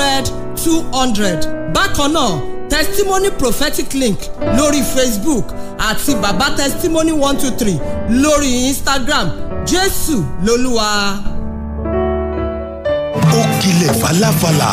[0.00, 0.24] hundred
[0.56, 1.38] two hundred
[1.74, 4.18] bákan náà testimony prophetic link
[4.56, 5.44] lórí facebook
[5.78, 7.78] àti baba testimony one two three
[8.10, 9.28] lórí instagram
[9.66, 11.18] jésù lolúwa.
[13.38, 14.70] ó kilẹ̀ falafala.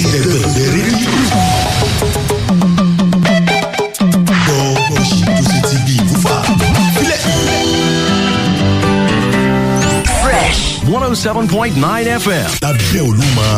[0.00, 1.41] ìdẹ̀gbẹ̀gbẹ̀ rédíò.
[10.92, 12.48] 107.9 FM.
[12.64, 13.48] lábẹ́ olúmọ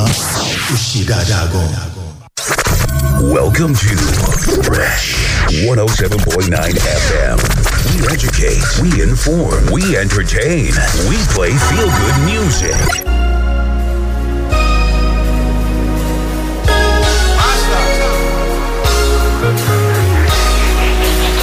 [0.73, 1.70] ó ṣe dáadáa gan.
[3.37, 3.95] Welcome to
[4.66, 5.07] Fresh
[5.66, 6.74] 107.9
[7.07, 7.37] FM.
[7.91, 10.70] We educate, we inform, we entertain,
[11.10, 12.79] we play feel good music.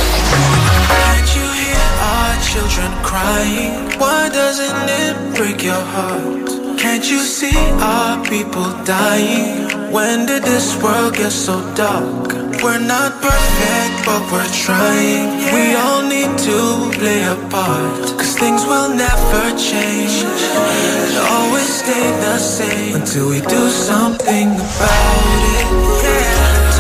[0.02, 3.91] Can't you hear our children crying?
[4.02, 6.50] Why doesn't it break your heart?
[6.80, 9.70] Can't you see our people dying?
[9.94, 12.34] When did this world get so dark?
[12.64, 15.30] We're not perfect, but we're trying.
[15.54, 16.58] We all need to
[16.98, 18.02] play a part.
[18.18, 20.26] Cause things will never change.
[20.26, 25.68] And always stay the same until we do something about it.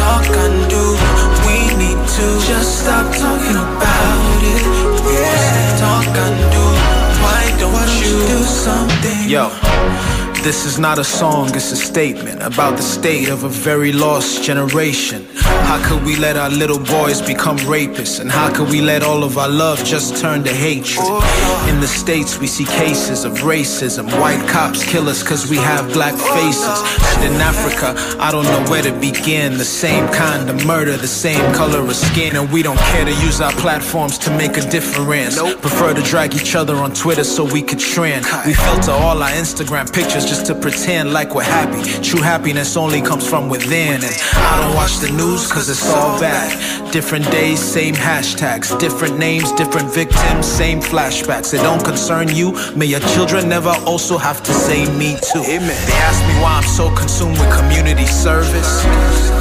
[0.01, 0.85] Talk and do.
[1.45, 4.63] We need to just stop talking about it.
[5.77, 6.60] Talk and
[8.11, 9.29] do something?
[9.29, 9.49] Yo,
[10.43, 14.43] this is not a song, it's a statement about the state of a very lost
[14.43, 15.27] generation.
[15.35, 18.19] How could we let our little boys become rapists?
[18.19, 21.05] And how could we let all of our love just turn to hatred?
[21.69, 24.05] In the States, we see cases of racism.
[24.19, 26.77] White cops kill us because we have black faces.
[27.17, 29.57] And in Africa, I don't know where to begin.
[29.57, 32.35] The same kind of murder, the same color of skin.
[32.35, 35.39] And we don't care to use our platforms to make a difference.
[35.39, 38.25] Prefer to drag each other on Twitter so we could trend.
[38.45, 41.83] We filter all our Instagram pictures just to pretend like we're happy.
[42.01, 43.95] True happiness only comes from within.
[43.95, 46.49] And I don't watch the news cause it's all bad.
[46.93, 48.79] Different days, same hashtags.
[48.79, 51.53] Different names, different victims, same flashbacks.
[51.53, 52.53] It don't concern you.
[52.77, 55.43] May your children never also have to say me too.
[55.43, 59.40] They ask me why I'm so consumed with community service.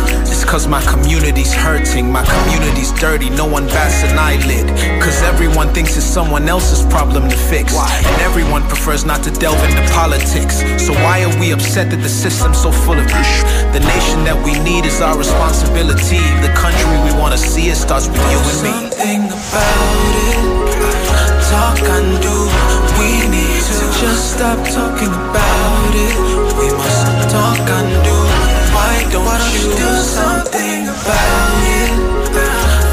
[0.50, 4.66] Cause my community's hurting, my community's dirty, no one bats an eyelid.
[5.00, 7.72] Cause everyone thinks it's someone else's problem to fix.
[7.78, 10.58] And everyone prefers not to delve into politics.
[10.84, 13.34] So why are we upset that the system's so full of ish?
[13.70, 16.18] The nation that we need is our responsibility.
[16.42, 18.74] The country we wanna see, it starts with you and me.
[18.74, 20.50] Something about it.
[21.46, 22.36] Talk and do.
[22.98, 26.18] We need to just stop talking about it.
[26.58, 27.70] We must talk
[29.08, 31.92] Why don't you do something about it?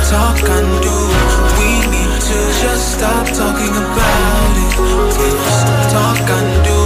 [0.10, 0.98] Talk and do.
[1.60, 4.74] We need to just stop talking about it.
[5.20, 6.78] We must talk and do.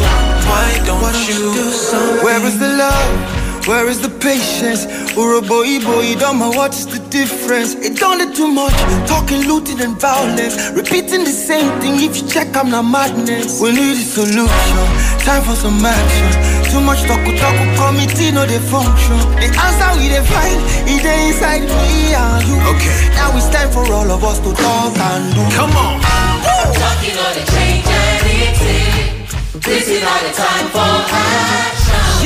[0.50, 2.24] Why don't you do something?
[2.26, 3.41] Where is the love?
[3.67, 4.85] Where is the patience?
[5.16, 7.75] Or a boy, boy, don't know what's the difference?
[7.75, 8.73] It don't do too much,
[9.07, 10.57] talking, looting, and violence.
[10.73, 13.61] Repeating the same thing, if you check, I'm not madness.
[13.61, 14.85] We need a solution,
[15.23, 16.31] time for some action.
[16.73, 19.19] Too much talk, talk, committee, no, they function.
[19.39, 22.57] The answer we dey find, it dey inside me and you.
[22.75, 22.91] Okay.
[23.16, 25.43] Now it's time for all of us to talk and do.
[25.55, 26.01] Come on.
[26.01, 29.28] Talking on the change and anything.
[29.61, 31.81] This is not the time for action.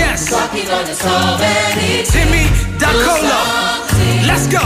[0.05, 0.29] Yes.
[0.29, 0.93] Talking on the.
[2.11, 2.45] Timi
[2.77, 3.41] Dakolo.
[4.27, 4.64] Let's go.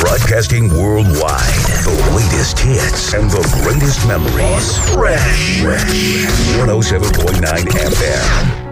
[0.00, 4.78] Broadcasting worldwide, the latest hits and the greatest memories.
[4.94, 6.26] Fresh, fresh,
[6.56, 7.42] 107.9
[7.76, 8.70] FM.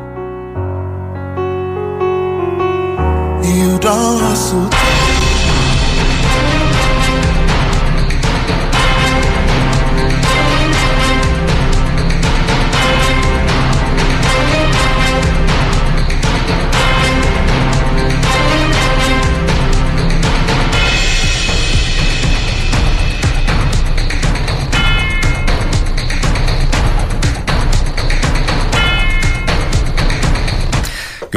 [3.44, 4.87] You don't hustle.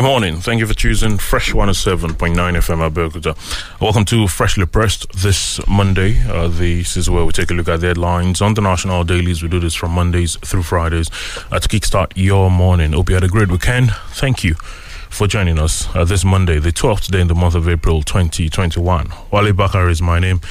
[0.02, 0.38] Good morning.
[0.38, 3.80] Thank you for choosing Fresh 107.9 FM Abeokuta.
[3.80, 6.24] Welcome to Freshly Pressed this Monday.
[6.28, 9.44] Uh, this is where we take a look at the headlines on the national dailies.
[9.44, 11.12] We do this from Mondays through Fridays
[11.52, 12.94] uh, to kickstart your morning.
[12.94, 13.92] Hope you had a great weekend.
[14.14, 17.70] Thank you for joining us uh, this Monday, the 12th day in the month of
[17.70, 19.14] April 2021.
[19.30, 20.42] Wale Bakar is my name.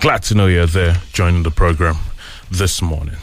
[0.00, 1.96] Glad to know you're there joining the program
[2.50, 3.16] this morning.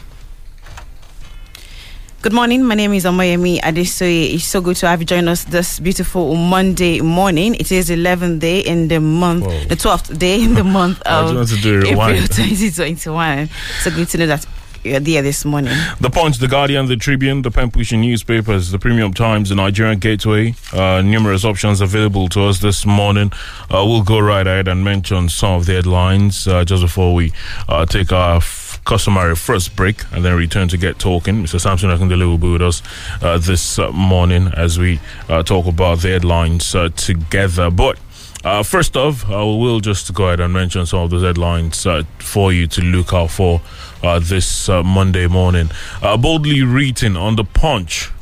[2.22, 2.64] Good morning.
[2.64, 4.34] My name is Omoyemi Adesoye.
[4.34, 7.54] It's so good to have you join us this beautiful Monday morning.
[7.54, 9.64] It is 11th day in the month, Whoa.
[9.64, 13.48] the 12th day in the month of want to do a April 2021.
[13.82, 14.44] So good to know that
[14.82, 15.72] you're there this morning.
[16.00, 19.98] The Punch, The Guardian, The Tribune, The Pen Pushing newspapers, The Premium Times, The Nigerian
[19.98, 20.54] Gateway.
[20.72, 23.30] Uh, numerous options available to us this morning.
[23.70, 27.32] Uh, we'll go right ahead and mention some of the headlines uh, just before we
[27.68, 28.40] uh, take our
[28.86, 31.42] customary first break and then return to get talking.
[31.42, 31.60] Mr.
[31.60, 32.82] Samson Akindele will be with us
[33.20, 34.98] uh, this uh, morning as we
[35.28, 37.70] uh, talk about the headlines uh, together.
[37.70, 37.98] But
[38.44, 42.04] uh, first off, I will just go ahead and mention some of those headlines uh,
[42.18, 43.60] for you to look out for
[44.02, 45.68] uh, this Monday morning.
[46.00, 48.12] Boldly written on the punch.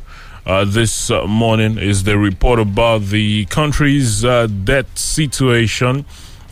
[0.46, 6.06] This morning is the report about the country's debt situation.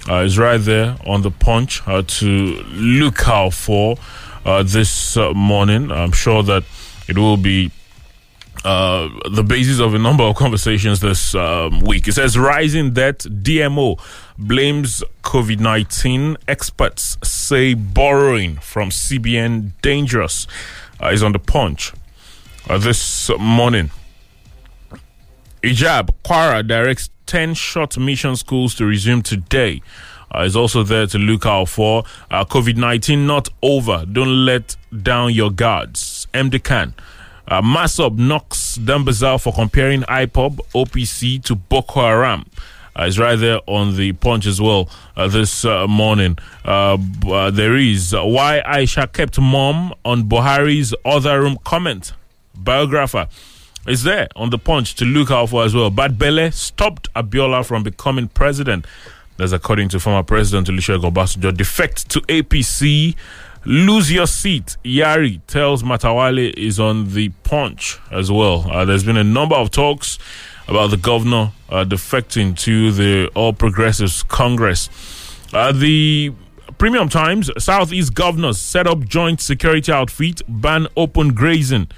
[0.09, 2.27] Uh, is right there on the punch uh, to
[2.73, 3.97] look out for
[4.45, 5.93] uh, this uh, morning.
[5.93, 6.65] I'm sure that
[7.09, 7.71] it will be
[8.65, 12.07] uh, the basis of a number of conversations this um, week.
[12.07, 14.01] It says rising debt, DMO
[14.39, 16.37] blames COVID 19.
[16.49, 20.47] Experts say borrowing from CBN dangerous.
[21.03, 21.93] Uh, is on the punch
[22.69, 23.91] uh, this morning.
[25.63, 29.81] Ijab Kwara directs 10 short mission schools to resume today.
[30.35, 34.05] Uh, is also there to look out for uh, COVID 19 not over.
[34.05, 36.27] Don't let down your guards.
[36.35, 36.93] MD Khan.
[37.49, 42.45] Uh, MASSOB knocks Dambazau for comparing IPOB OPC to Boko Haram.
[42.95, 46.37] Uh, it's right there on the punch as well uh, this uh, morning.
[46.67, 52.13] Uh, uh, there is uh, why Aisha kept mom on Buhari's other room comment.
[52.55, 53.27] Biographer
[53.87, 55.91] is there on the punch to look out for as well.
[55.91, 58.87] But Bele stopped Abiola from becoming president.
[59.37, 61.57] That's according to former President Olusegun Obasanjo.
[61.57, 63.17] Defect to APC.
[63.65, 64.77] Lose your seat.
[64.85, 68.67] Yari tells Matawalle is on the punch as well.
[68.71, 70.19] Uh, there's been a number of talks
[70.69, 74.89] about the governor uh, defecting to the All Progressives Congress.
[75.53, 76.33] Uh, the
[76.79, 81.89] Premium Times, Southeast governors set up joint security outfit, ban open grazing.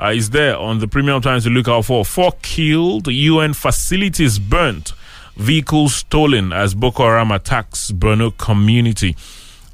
[0.00, 2.04] Uh, is there on the Premium Times to look out for.
[2.04, 4.92] Four killed, UN facilities burnt,
[5.36, 9.16] vehicles stolen as Boko Haram attacks Borno community.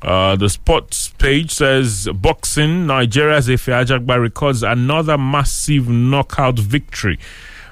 [0.01, 7.19] Uh, the sports page says boxing Nigeria's Efe Ajagba records another massive knockout victory.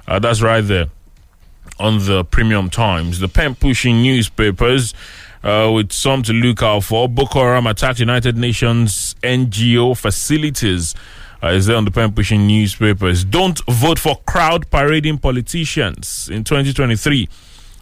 [0.08, 0.86] Uh, that's right there
[1.78, 3.18] on the Premium Times.
[3.18, 4.94] The pen pushing newspapers
[5.42, 7.08] uh, with some to look out for.
[7.08, 10.94] Boko Haram attacked United Nations NGO facilities.
[11.42, 13.24] Uh, is there on the pen pushing newspapers?
[13.24, 17.28] Don't vote for crowd parading politicians in 2023.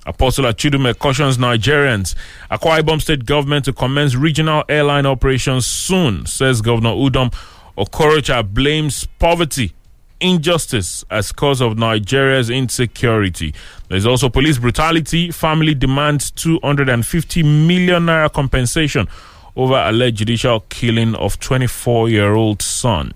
[0.06, 2.14] Apostle Achidume cautions Nigerians.
[2.50, 7.34] Akwa Ibom State government to commence regional airline operations soon, says Governor Udom.
[7.76, 9.74] Okorocha blames poverty,
[10.20, 13.52] injustice as cause of Nigeria's insecurity.
[13.88, 15.30] There's also police brutality.
[15.30, 19.06] Family demands 250 million naira compensation
[19.54, 23.12] over alleged judicial killing of 24-year-old son.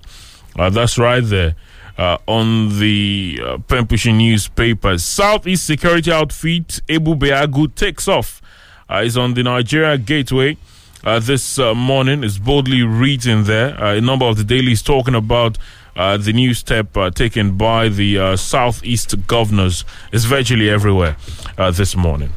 [0.57, 1.55] Uh, that's right there
[1.99, 5.05] uh, on the uh, pen pushing newspapers.
[5.05, 8.41] Southeast security outfit Ebube Agu takes off.
[8.89, 10.57] Uh, is on the Nigeria Gateway.
[11.03, 13.79] Uh, this uh, morning is boldly written there.
[13.83, 15.59] Uh, a number of the dailies talking about
[15.95, 19.85] the new step taken by the southeast governors.
[20.13, 21.17] It's virtually everywhere
[21.73, 22.31] this morning.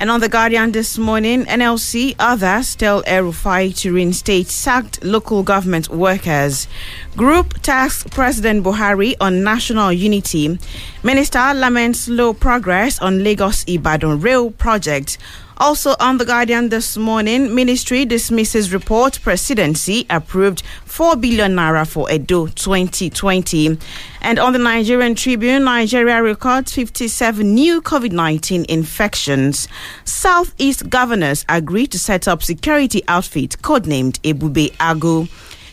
[0.00, 5.88] And on The Guardian this morning, NLC others tell El-Rufai to reinstate sacked local government
[5.88, 6.68] workers.
[7.16, 10.56] Group tasks President Buhari on national unity.
[11.02, 15.18] Minister laments slow progress on Lagos Ibadan rail project.
[15.60, 22.08] Also on The Guardian this morning, Ministry dismisses report presidency approved 4 billion naira for
[22.12, 23.76] Edo 2020.
[24.20, 29.66] And on the Nigerian Tribune, Nigeria records 57 new COVID 19 infections.
[30.04, 35.28] Southeast governors agree to set up security outfit codenamed Ebube Agu.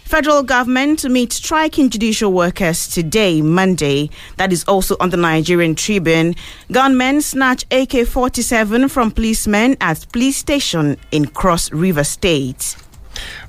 [0.05, 4.11] Federal government to meet striking judicial workers today, Monday.
[4.37, 6.35] That is also on the Nigerian Tribune.
[6.71, 12.77] Gunmen snatch AK 47 from policemen at police station in Cross River State.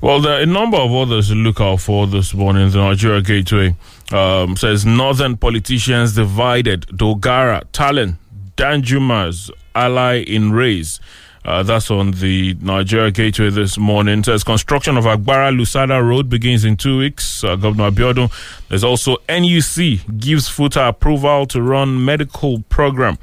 [0.01, 2.71] Well, there are a number of others to look out for this morning.
[2.71, 3.75] The Nigeria Gateway
[4.11, 6.81] um, says Northern politicians divided.
[6.87, 8.15] Dogara, Talent,
[8.55, 10.99] Danjuma's ally in race.
[11.47, 14.21] Uh, that's on the Nigeria Gateway this morning.
[14.21, 17.41] Says construction of Agbara Lusada Road begins in two weeks.
[17.41, 18.29] Uh, Governor Abiodun.
[18.67, 23.17] There's also NUC gives FUTA approval to run medical program.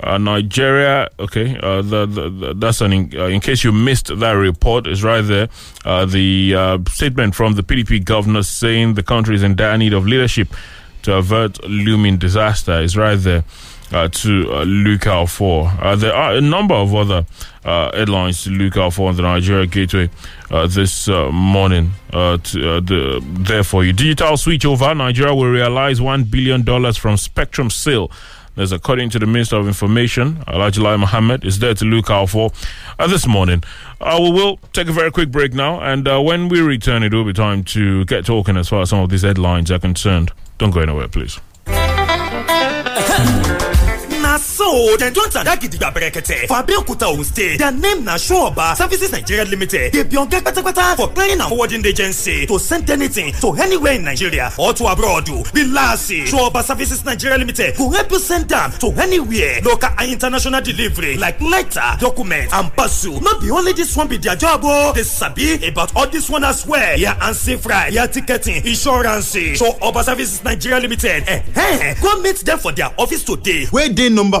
[0.00, 4.16] Uh, Nigeria, okay, uh, the, the, the, that's an in, uh, in case you missed
[4.20, 5.48] that report, is right there.
[5.84, 9.92] Uh, the uh, statement from the PDP governor saying the country is in dire need
[9.92, 10.46] of leadership
[11.02, 13.42] to avert looming disaster is right there.
[13.90, 15.66] Uh, to uh, look out for.
[15.80, 17.24] Uh, there are a number of other
[17.64, 20.10] uh, headlines to look out for on the Nigeria Gateway
[20.50, 21.92] uh, this uh, morning.
[22.12, 23.92] Uh, to, uh, the, there for you.
[23.94, 24.94] Digital switchover.
[24.96, 28.10] Nigeria will realize $1 billion from Spectrum sale.
[28.58, 32.30] There's according to the Minister of Information, Alhaji Lai Mohammed, is there to look out
[32.30, 32.50] for
[32.98, 33.62] uh, this morning.
[34.00, 37.14] Uh, we will take a very quick break now, and uh, when we return, it
[37.14, 40.32] will be time to get talking as far as some of these headlines are concerned.
[40.58, 41.38] Don't go anywhere, please.
[44.58, 49.12] so dem don tada gidigba berekete for abeokuta ogun state their name na showoba services
[49.12, 53.52] nigeria limited dey be oga kpatakpata for clearing and forwarding agency to send anything to
[53.54, 55.28] anywhere in nigeria or to abroad.
[55.54, 59.60] Relax showoba services nigeria limited go help you send am to anywhere.
[59.62, 63.20] Local and international delivery like letter document and parcel.
[63.20, 66.42] No be only this one be their job o dey sabi about all this one
[66.42, 66.98] as well.
[66.98, 69.36] Ya ansi fry ya ticketing insurance.
[69.36, 73.66] Showoba services nigeria limited eh, eh, go meet them for their office today.
[73.72, 74.40] wey dey number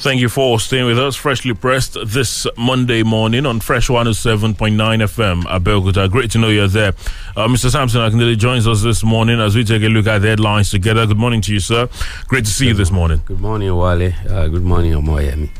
[0.00, 1.14] Thank you for staying with us.
[1.14, 6.10] Freshly pressed this Monday morning on Fresh 107.9 FM, Abeokuta.
[6.10, 6.94] Great to know you're there.
[7.36, 7.70] Uh, Mr.
[7.70, 11.06] Samson Akindele joins us this morning as we take a look at the headlines together.
[11.06, 11.86] Good morning to you, sir.
[12.28, 13.20] Great to see you this morning.
[13.26, 14.14] Good morning, Wale.
[14.26, 15.50] Uh, good morning, Omoyemi.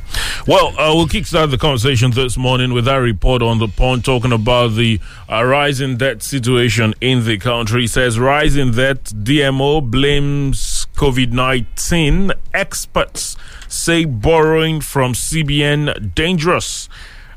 [0.47, 4.32] Well, uh, we'll kickstart the conversation this morning with our report on the point talking
[4.32, 7.85] about the uh, rising debt situation in the country.
[7.85, 10.59] It says rising debt, DMO blames
[11.00, 12.30] COVID 19.
[12.52, 13.35] Experts
[13.69, 16.90] say borrowing from CBN dangerous.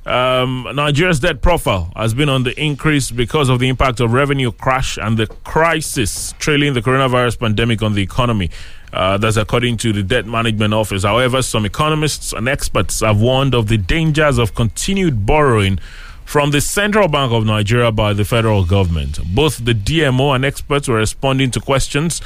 [0.05, 4.51] Um, Nigeria's debt profile has been on the increase because of the impact of revenue
[4.51, 8.49] crash and the crisis trailing the coronavirus pandemic on the economy.
[8.91, 11.03] Uh, that's according to the Debt Management Office.
[11.03, 15.79] However, some economists and experts have warned of the dangers of continued borrowing
[16.25, 19.19] from the Central Bank of Nigeria by the federal government.
[19.33, 22.21] Both the DMO and experts were responding to questions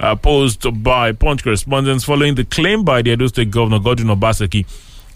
[0.00, 4.66] uh, posed by Punch correspondents following the claim by the Edo State Governor Godwin Obaseki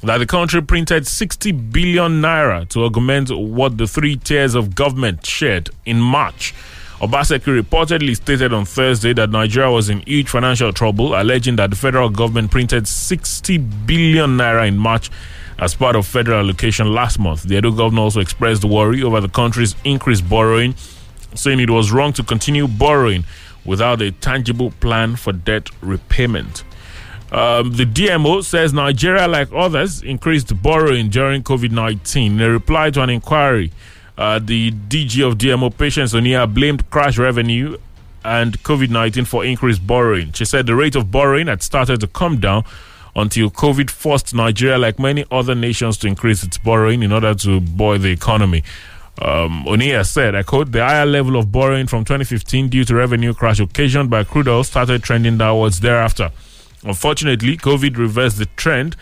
[0.03, 5.25] that the country printed 60 billion naira to augment what the three tiers of government
[5.27, 6.55] shared in March.
[7.01, 11.77] Obaseki reportedly stated on Thursday that Nigeria was in huge financial trouble, alleging that the
[11.77, 15.11] federal government printed 60 billion naira in March
[15.59, 17.43] as part of federal allocation last month.
[17.43, 20.75] The Edo governor also expressed worry over the country's increased borrowing,
[21.35, 23.25] saying it was wrong to continue borrowing
[23.67, 26.65] without a tangible plan for debt repayment.
[27.33, 32.33] Um, the DMO says Nigeria, like others, increased borrowing during COVID 19.
[32.33, 33.73] In a reply to an inquiry,
[34.17, 37.77] uh, the DG of DMO, Patience Oniha, blamed crash revenue
[38.25, 40.33] and COVID 19 for increased borrowing.
[40.33, 42.65] She said the rate of borrowing had started to come down
[43.15, 47.61] until COVID forced Nigeria, like many other nations, to increase its borrowing in order to
[47.61, 48.63] buoy the economy.
[49.21, 53.33] Um, Oniha said, I quote, the higher level of borrowing from 2015 due to revenue
[53.33, 56.31] crash occasioned by crude oil started trending downwards thereafter.
[56.85, 58.97] Unfortunately, COVID reversed the trend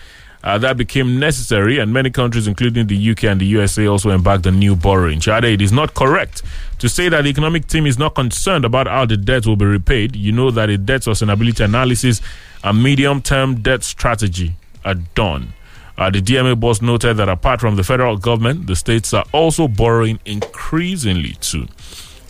[0.44, 4.46] Uh, that became necessary, and many countries, including the UK and the USA, also embarked
[4.46, 5.18] on new borrowing.
[5.18, 6.42] Chade, it is not correct
[6.80, 9.64] to say that the economic team is not concerned about how the debt will be
[9.64, 10.14] repaid.
[10.14, 12.20] You know that a debt sustainability analysis
[12.62, 14.54] and medium term debt strategy
[14.84, 15.54] are done.
[15.96, 19.68] Uh, the DMA boss noted that apart from the federal government, the states are also
[19.68, 21.68] borrowing increasingly too.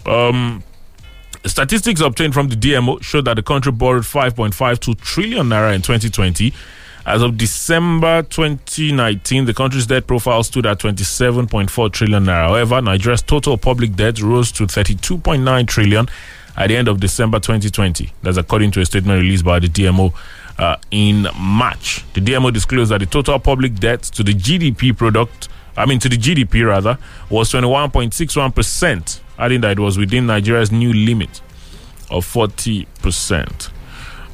[0.06, 0.62] Um,
[1.46, 6.52] statistics obtained from the DMO showed that the country borrowed 5.52 trillion naira in 2020.
[7.06, 12.48] As of December 2019, the country's debt profile stood at 27.4 trillion naira.
[12.48, 16.08] However, Nigeria's total public debt rose to 32.9 trillion
[16.56, 18.12] at the end of December 2020.
[18.22, 20.14] That's according to a statement released by the DMO
[20.58, 22.04] uh, in March.
[22.14, 26.08] The DMO disclosed that the total public debt to the GDP product, I mean to
[26.08, 26.98] the GDP rather,
[27.30, 31.40] was 21.61%, adding that it was within Nigeria's new limit
[32.10, 33.70] of 40%.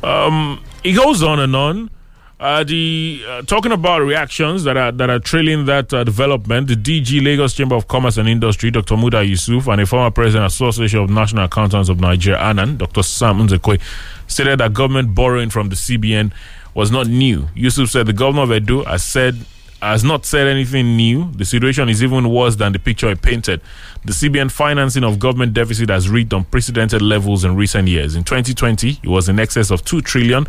[0.03, 1.91] Um, it goes on and on.
[2.41, 6.75] Uh, the uh, talking about reactions that are that are trailing that uh, development, the
[6.75, 8.97] DG Lagos Chamber of Commerce and Industry, Dr.
[8.97, 13.03] Muda Yusuf, and a former president Association of National Accountants of Nigeria, ANAN, Dr.
[13.03, 13.79] Sam Nzekwe,
[14.27, 16.33] stated that government borrowing from the CBN
[16.73, 17.47] was not new.
[17.55, 19.37] Yusuf said the governor of Edo has said
[19.83, 21.31] has not said anything new.
[21.33, 23.61] The situation is even worse than the picture he painted.
[24.07, 28.17] The CBN financing of government deficit has reached unprecedented levels in recent years.
[28.17, 30.47] In 2020, it was in excess of 2 trillion.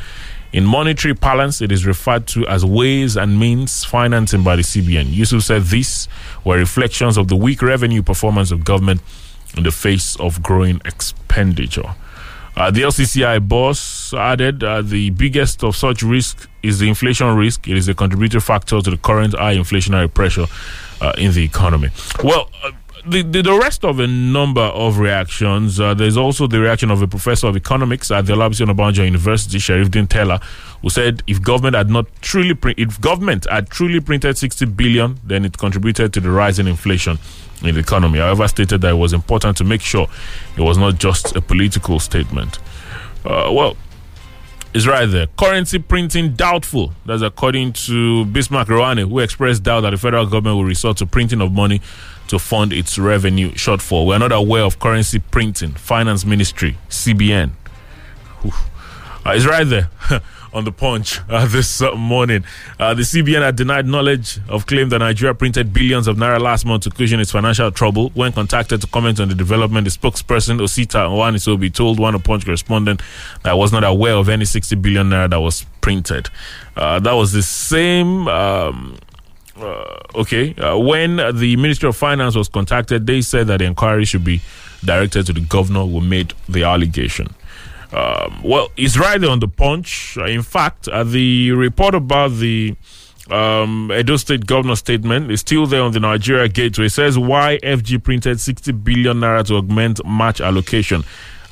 [0.54, 5.14] In monetary parlance, it is referred to as ways and means financing by the CBN.
[5.14, 6.10] Yusuf said these
[6.44, 9.02] were reflections of the weak revenue performance of government
[9.56, 11.96] in the face of growing expenditure.
[12.58, 17.68] Uh, the LCCI boss added uh, the biggest of such risk is the inflation risk.
[17.68, 20.48] It is a contributing factor to the current high inflationary pressure
[21.00, 21.90] uh, in the economy.
[22.22, 22.72] Well, uh,
[23.06, 25.80] the, the, the rest of a number of reactions.
[25.80, 29.58] Uh, there's also the reaction of a professor of economics at the Olabisi Onabanjo University,
[29.58, 30.40] Sherifdeen Tella,
[30.82, 35.20] who said if government had not truly print, if government had truly printed 60 billion,
[35.24, 37.18] then it contributed to the rise in inflation
[37.64, 38.20] in the economy.
[38.20, 40.08] However, stated that it was important to make sure
[40.58, 42.60] it was not just a political statement.
[43.26, 43.78] Uh, well,
[44.74, 45.28] it's right there.
[45.38, 46.94] Currency printing doubtful.
[47.06, 51.06] That's according to Bismarck Rewane, who expressed doubt that the federal government will resort to
[51.06, 51.82] printing of money
[52.32, 54.08] to fund its revenue shortfall.
[54.08, 55.74] We're not aware of currency printing.
[55.74, 57.52] Finance Ministry, CBN.
[58.46, 58.50] Uh,
[59.28, 59.90] it's right there.
[60.54, 62.44] on the punch uh, this uh, morning.
[62.80, 66.66] Uh, the CBN had denied knowledge of claim that Nigeria printed billions of naira last
[66.66, 68.10] month to cushion its financial trouble.
[68.14, 72.46] When contacted to comment on the development, the spokesperson Osita Nwanisobi told one of Punch
[72.46, 73.02] correspondent
[73.44, 76.30] that was not aware of any 60 billion naira that was printed.
[76.76, 78.28] Uh, that was the same.
[78.28, 78.98] Um,
[79.62, 84.06] uh, okay, uh, when the Ministry of Finance was contacted, they said that the inquiry
[84.06, 84.42] should be
[84.84, 87.28] directed to the governor who made the allegation.
[87.94, 90.18] Um, well, it's right on the punch.
[90.18, 92.76] Uh, in fact, uh, the report about the
[93.30, 96.86] um, Edo State governor statement is still there on the Nigeria Gateway.
[96.86, 101.04] It says why FG printed 60 billion naira to augment match allocation.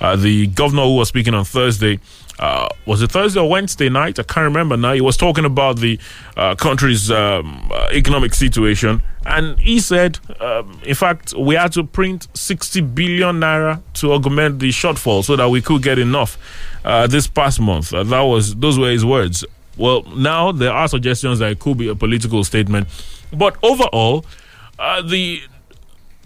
[0.02, 2.00] Uh, the governor who was speaking on Thursday
[2.40, 4.18] uh, was it Thursday or Wednesday night?
[4.18, 4.94] I can't remember now.
[4.94, 6.00] He was talking about the
[6.38, 11.84] uh, country's um, uh, economic situation, and he said, um, in fact, we had to
[11.84, 16.38] print 60 billion naira to augment the shortfall so that we could get enough
[16.86, 17.90] uh, this past month.
[17.90, 19.44] That was those were his words.
[19.76, 22.88] Well, now there are suggestions that it could be a political statement,
[23.34, 24.26] but overall,
[24.78, 25.42] uh, the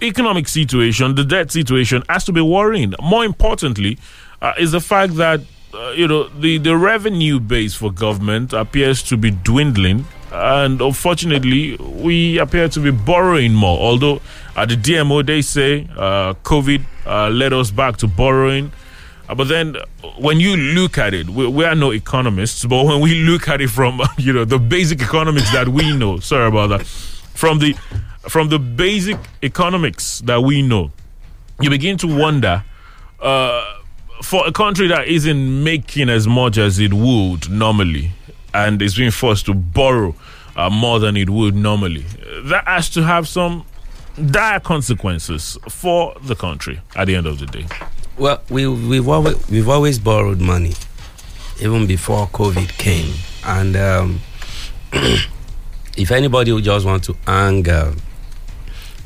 [0.03, 2.93] economic situation, the debt situation, has to be worrying.
[3.01, 3.97] More importantly,
[4.57, 5.41] is the fact that
[5.73, 11.75] uh, you know the the revenue base for government appears to be dwindling and unfortunately
[11.77, 14.21] we appear to be borrowing more although
[14.55, 18.71] at the dmo they say uh, covid uh, led us back to borrowing
[19.29, 19.75] uh, but then
[20.19, 23.59] when you look at it we, we, are no economists but when we look at
[23.59, 27.75] it from you know the basic economics that we know sorry about that from the
[28.29, 30.91] from the basic economics that we know
[31.61, 32.63] you begin to wonder
[33.19, 33.79] uh,
[34.21, 38.11] for a country that isn't making as much as it would normally
[38.53, 40.15] and is being forced to borrow
[40.55, 42.05] uh, more than it would normally,
[42.43, 43.65] that has to have some
[44.27, 47.65] dire consequences for the country at the end of the day.
[48.17, 50.73] Well, we, we've, always, we've always borrowed money,
[51.59, 53.13] even before COVID came.
[53.45, 54.19] And um,
[55.97, 57.95] if anybody who just want to anger, uh,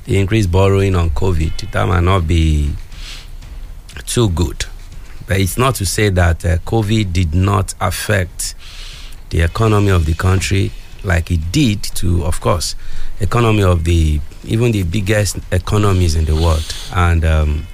[0.08, 2.74] the increased borrowing on COVID, that might not be
[4.06, 4.66] too good.
[5.28, 8.56] But it's not to say that uh, COVID did not affect
[9.30, 10.72] the economy of the country
[11.04, 12.76] like it did to, of course,
[13.20, 17.68] economy of the even the biggest economies in the world, and um,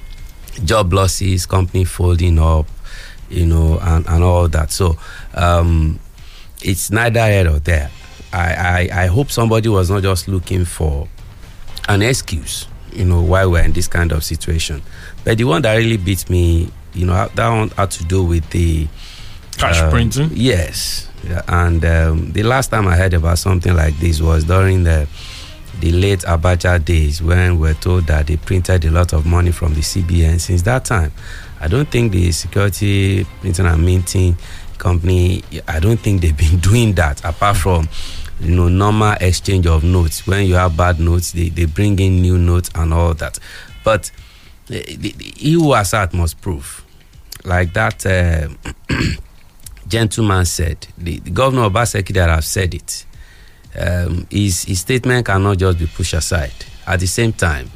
[0.66, 2.66] job losses, company folding up,
[3.30, 4.72] you know, and, and all that.
[4.72, 4.98] So
[5.36, 6.00] um,
[6.64, 7.92] it's neither here or there.
[8.32, 11.08] I, I I hope somebody was not just looking for
[11.88, 14.82] an excuse, you know, why we're in this kind of situation.
[15.24, 18.50] But the one that really beats me, you know, that one had to do with
[18.50, 18.88] the
[19.58, 20.30] Cash um, printing?
[20.34, 24.84] Yes, Yeah, and um, the last time I heard about something like this was during
[24.84, 25.08] the
[25.80, 29.74] the late Abacha days when we're told that they printed a lot of money from
[29.74, 30.40] the CBN.
[30.40, 31.12] Since that time,
[31.60, 34.38] I don't think the security printing and minting
[34.78, 35.44] company.
[35.68, 37.88] I don't think they've been doing that apart from
[38.44, 40.28] you know normal exchange of notes.
[40.28, 43.40] When you have bad notes, they, they bring in new notes and all that.
[43.84, 44.12] But
[44.68, 46.86] the, the, he who has heart must prove,
[47.44, 48.06] like that.
[48.06, 48.50] Uh,
[49.88, 53.06] gentleman said, the, the governor Obaseki that have said it,
[53.80, 56.54] um, his, his statement cannot just be pushed aside.
[56.88, 57.70] At the same time,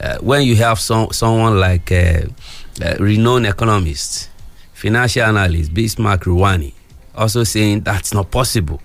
[0.00, 2.28] uh, when you have some, someone like a,
[2.98, 4.28] renowned economist,
[4.72, 6.74] financial analyst, Bismarck Rewane,
[7.14, 8.80] also saying that's not possible,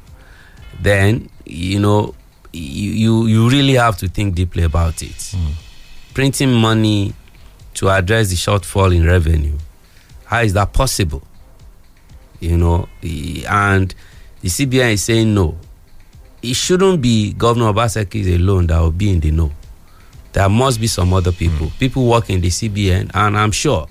[0.82, 2.16] then, you know,
[2.52, 5.36] you, you, you really have to think deeply about it.
[6.14, 7.14] Printing money
[7.76, 9.58] to address the shortfall in revenue,
[10.26, 11.24] how is that possible?
[12.40, 13.94] you know, and
[14.42, 15.58] the CBN is saying no.
[16.42, 19.52] It shouldn't be Governor Obaseki alone that will be in the know.
[20.32, 23.88] There must be some other people, people working in the CBN, and I'm sure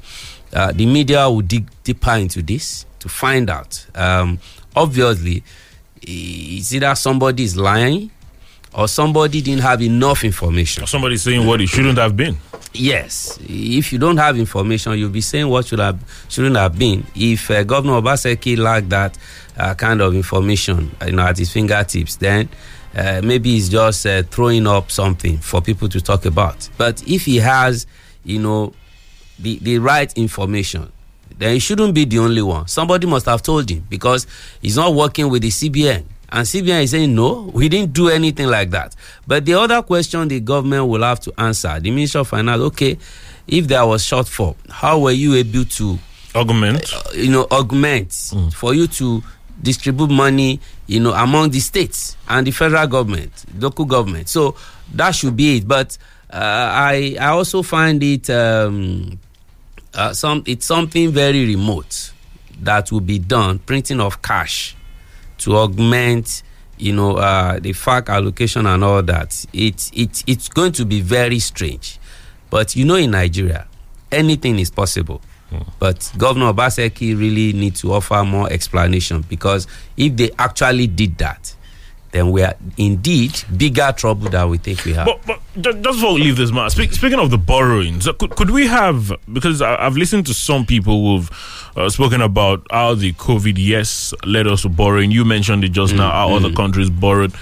[0.53, 3.85] uh, the media will dig deeper into this to find out.
[3.95, 4.39] Um,
[4.75, 5.43] obviously,
[6.03, 8.11] it's either somebody is lying
[8.75, 10.87] or somebody didn't have enough information.
[10.87, 12.37] Somebody saying what it shouldn't have been.
[12.75, 17.05] Yes, if you don't have information, you'll be saying what should have shouldn't have been.
[17.15, 19.17] If uh, Governor Obaseki lacked that
[19.57, 22.49] uh, kind of information, you know, at his fingertips, then
[22.95, 26.69] uh, maybe he's just uh, throwing up something for people to talk about.
[26.77, 27.87] But if he has,
[28.25, 28.75] you know,
[29.39, 30.93] the the right information,
[31.39, 32.67] then he shouldn't be the only one.
[32.69, 34.27] Somebody must have told him because
[34.61, 36.05] he's not working with the CBN.
[36.31, 38.95] And CBN is saying, no, we didn't do anything like that.
[39.27, 42.99] But the other question the government will have to answer, the Minister of Finance, okay,
[43.47, 45.99] if there was shortfall, how were you able to
[46.35, 48.13] augment, you know, augment
[48.55, 49.23] for you to
[49.63, 54.29] distribute money, you know, among the states and the federal government, local government?
[54.29, 54.55] So
[54.95, 55.67] that should be it.
[55.69, 55.97] But
[56.31, 59.19] uh, I I also find it um,
[59.99, 62.13] uh, some it's something very remote
[62.63, 64.77] that will be done, printing of cash
[65.39, 66.43] to augment
[66.79, 69.45] you know uh, the fact allocation and all that.
[69.53, 71.99] It, it it's going to be very strange.
[72.51, 73.67] But you know in nigeria
[74.13, 75.21] anything is possible.
[75.79, 81.55] But governor obaseki really need to offer more explanation because if they actually did that
[82.13, 85.99] then we are indeed bigger trouble than we think we have But, but ju- just
[85.99, 89.13] before we leave this matter, speak, speaking of the borrowings, uh, could, could we have,
[89.33, 94.15] because I, I've listened to some people who've uh, spoken about how the COVID, yes,
[94.25, 95.11] led us to borrowing.
[95.11, 97.33] You mentioned it just now, how other countries borrowed.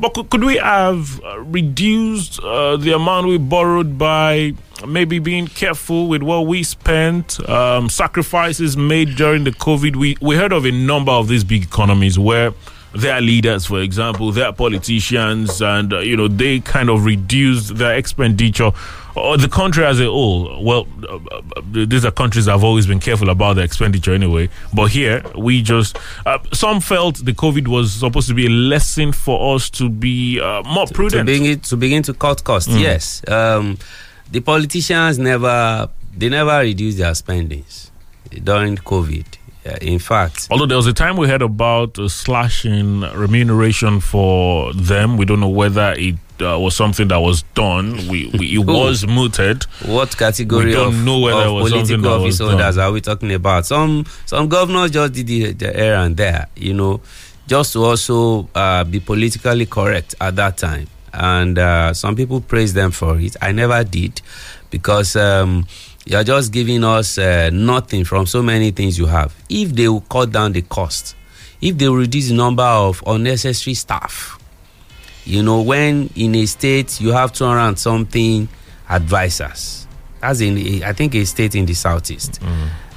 [0.00, 4.54] But could, could we have uh, reduced uh, the amount we borrowed by
[4.86, 9.96] maybe being careful with what we spent, um, sacrifices made during the COVID?
[9.96, 12.52] We, we heard of a number of these big economies where
[12.96, 17.96] their leaders, for example, their politicians, and uh, you know they kind of reduced their
[17.96, 18.72] expenditure,
[19.14, 20.62] or the country as a whole.
[20.64, 24.48] Well, uh, uh, these are countries that have always been careful about their expenditure anyway.
[24.74, 29.12] But here, we just uh, some felt the COVID was supposed to be a lesson
[29.12, 31.26] for us to be uh, more to prudent.
[31.26, 32.72] begin to begin to cut costs.
[32.72, 32.80] Mm.
[32.80, 33.78] Yes, um,
[34.30, 37.90] the politicians never they never reduce their spendings
[38.42, 39.35] during COVID.
[39.80, 45.16] In fact, Although there was a time we heard about uh, slashing remuneration for them,
[45.16, 47.94] we don't know whether it uh, was something that was done.
[48.08, 49.64] We, we it was mooted.
[49.86, 52.78] what category We don't of, know whether of it was something political was office holders
[52.78, 53.66] are we talking about?
[53.66, 57.00] Some some governors just did the, the air and there, you know,
[57.46, 60.88] just to also uh, be politically correct at that time.
[61.12, 63.36] And uh, some people praise them for it.
[63.40, 64.20] I never did
[64.70, 65.66] because um,
[66.06, 69.34] you're just giving us uh, nothing from so many things you have.
[69.48, 71.14] If they will cut down the cost,
[71.60, 74.38] if they will reduce the number of unnecessary staff,
[75.24, 78.48] you know, when in a state you have 200 and something
[78.88, 79.86] advisors,
[80.22, 82.40] as in, a- I think, a state in the southeast,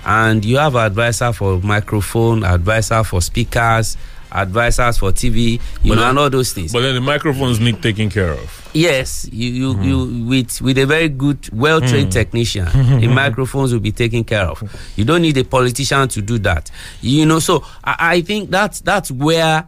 [0.06, 3.98] and you have advisor for microphone, advisor for speakers,
[4.32, 6.72] advisors for TV, you But know, then- and all those things.
[6.72, 8.70] But then the microphones need taking care of.
[8.74, 12.12] Yes, you you, you with with a very good, well trained Mm.
[12.12, 12.66] technician,
[13.02, 14.62] the microphones will be taken care of.
[14.96, 16.70] You don't need a politician to do that.
[17.02, 19.68] You know, so I, I think that's that's where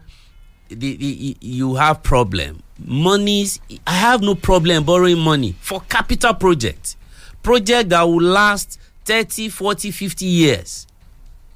[0.69, 2.61] the, the you have problem.
[2.83, 6.95] Monies, I have no problem borrowing money for capital project,
[7.43, 10.87] project that will last 30, 40, 50 years.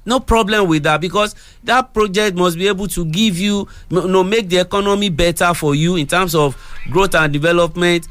[0.06, 4.22] No problem with that because that project must be able to give you you know
[4.24, 6.56] make the economy better for you in terms of
[6.90, 8.06] growth and development.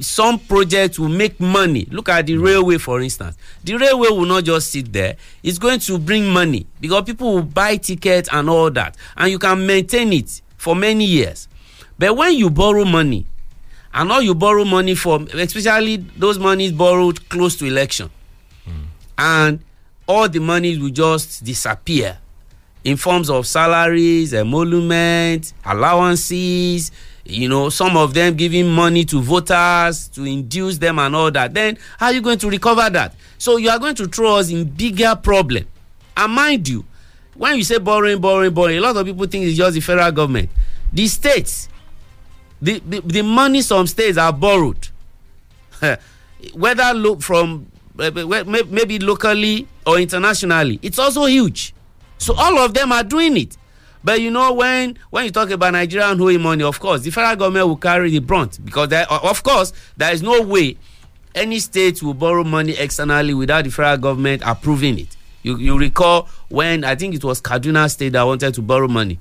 [0.00, 1.86] Some projects will make money.
[1.90, 2.42] Look at the mm.
[2.44, 3.36] railway for instance.
[3.64, 5.16] The railway will not just sit there.
[5.42, 9.38] It's going to bring money because people will buy tickets and all that and you
[9.38, 11.48] can maintain it for many years.
[11.98, 13.26] But when you borrow money
[13.92, 18.10] and all you borrow money from especially those monies borrowed close to election
[18.66, 18.84] mm.
[19.18, 19.60] and
[20.06, 22.18] all the money will just disappear
[22.84, 26.92] in forms of salaries emoluments allowances
[27.24, 31.52] you know some of them giving money to voters to induce them and all that.
[31.52, 33.14] Then how are you going to recover that?
[33.38, 35.66] So you are going to throw us in bigger problem.
[36.16, 36.84] And mind you
[37.34, 40.12] when you say borrowing borrowing borrowing a lot of people think it's just the federal
[40.12, 40.50] government.
[40.92, 41.68] The states
[42.62, 44.88] the the, the money some states are borrowed
[46.54, 47.66] whether look from
[47.98, 48.10] Eh,
[48.68, 50.78] maybe locally or internationally.
[50.82, 51.74] It's also huge.
[52.18, 53.56] So all of them are doing it.
[54.04, 57.10] But you know when when you talk about Nigeria nigerian owing money of course the
[57.10, 60.76] federal government will carry the brunt because there uh, of course there is no way
[61.34, 65.16] any state will borrow money externally without the federal government approving it.
[65.42, 69.18] You you recall when i think it was kaduna state that wanted to borrow money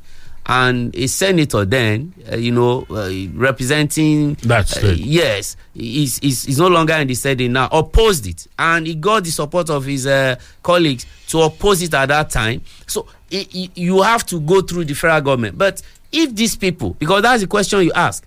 [0.48, 6.60] and a senator then uh, you know uh, representing That uh, yes he's, he's, he's
[6.60, 8.48] no longer in the senate now opposed it.
[8.60, 12.62] And he got the support of his uh, colleagues to oppose it at that time.
[12.86, 15.58] So i i you have to go through the federal government.
[15.58, 15.82] But
[16.12, 18.26] if these people because that's the question you ask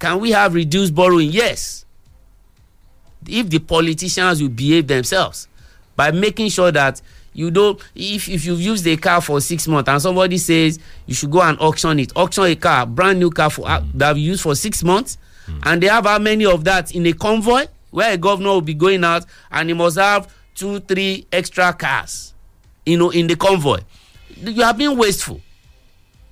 [0.00, 1.30] can we have reduced borrowing?
[1.30, 1.84] Yes.
[3.28, 5.46] If the politicians will behave themselves
[5.94, 7.00] by making sure that
[7.40, 11.14] you don't if if you've used a car for six months and somebody says you
[11.14, 14.22] should go and auction it auction a car brand new car for uh, that you
[14.32, 15.16] used for six months
[15.64, 18.74] and they have how many of that in a convoy where a governor will be
[18.74, 22.34] going out and he must have two three extra cars
[22.86, 23.78] you know in the convoy.
[24.36, 25.40] You have been wasteful.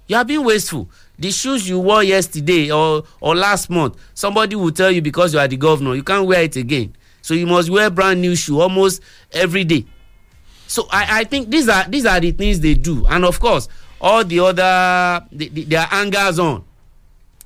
[0.06, 0.88] You have been wasteful.
[1.18, 5.40] The shoes you wore yesterday or or last month somebody will tell you because you
[5.40, 6.94] are the governor you can't wear it again.
[7.22, 9.84] So you must wear brand new shoe almost every day
[10.68, 13.68] so i i think these are these are the things they do and of course
[14.00, 16.62] all the other the, the, their angers on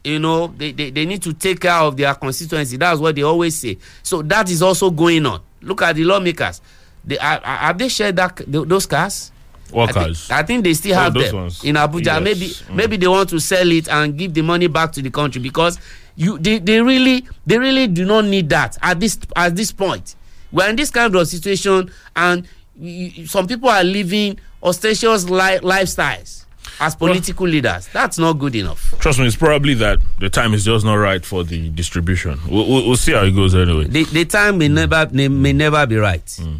[0.04, 3.22] you know they, they they need to take care of their constituency that's what they
[3.22, 6.60] always say so that is also going on look at the lawmakers
[7.04, 9.30] they are, are have they shared that those cars
[9.70, 10.18] What I think.
[10.30, 11.64] I think they still Oh, have them ones.
[11.64, 12.04] in Abuja.
[12.04, 12.22] Yes.
[12.22, 12.74] Maybe Mm.
[12.74, 15.78] maybe they want to sell it and give the money back to the country because
[16.14, 20.14] you they, they really they really do not need that at this at this point.
[20.52, 22.46] We're in this kind of situation and
[22.82, 26.44] you, some people are living ostentatious li- lifestyles
[26.80, 27.88] as political leaders.
[27.88, 28.94] That's not good enough.
[28.98, 32.38] Trust me, it's probably that the time is just not right for the distribution.
[32.48, 33.84] We'll, we'll, we'll see how it goes anyway.
[33.84, 36.38] The, the time may never may, may never be right.
[36.40, 36.56] Hmm.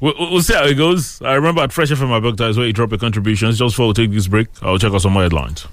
[0.00, 1.20] We'll, we'll see how it goes.
[1.22, 3.58] I remember at Fresh FM Abeokuta is where you drop your contributions.
[3.58, 5.66] Just before we take this break, I'll check out some more headlines.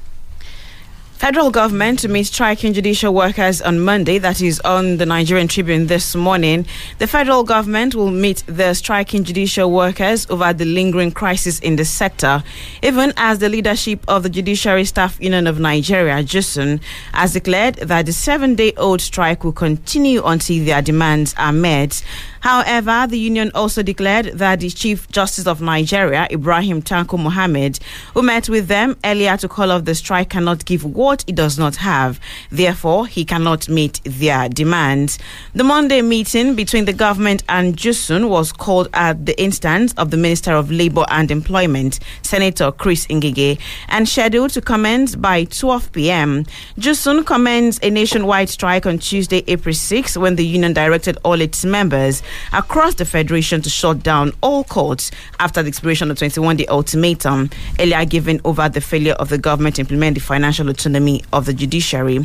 [1.22, 5.86] Federal government to meet striking judicial workers on Monday, that is on the Nigerian Tribune
[5.86, 6.66] this morning.
[6.98, 11.86] The federal government will meet the striking judicial workers over the lingering crisis in the
[11.86, 12.44] sector,
[12.82, 16.82] even as the leadership of the Judiciary Staff Union of Nigeria, JUSUN,
[17.14, 22.04] has declared that the seven day old strike will continue until their demands are met.
[22.42, 27.80] However, the union also declared that the Chief Justice of Nigeria, Ibrahim Tanko Mohammed,
[28.16, 31.60] who met with them earlier to call off the strike, cannot give what he does
[31.60, 32.20] not have.
[32.50, 35.20] Therefore, he cannot meet their demands.
[35.54, 40.18] The Monday meeting between the government and Jusun was called at the instance of the
[40.18, 46.46] Minister of Labour and Employment, Senator Chris Ngige, and scheduled to commence by 12 p.m.
[46.80, 51.64] Jusun commenced a nationwide strike on Tuesday, April 6, when the union directed all its
[51.64, 52.24] members
[52.54, 57.50] across the federation to shut down all courts after the expiration of 21 day ultimatum
[57.80, 61.54] earlier given over the failure of the government to implement the financial autonomy of the
[61.54, 62.20] judiciary.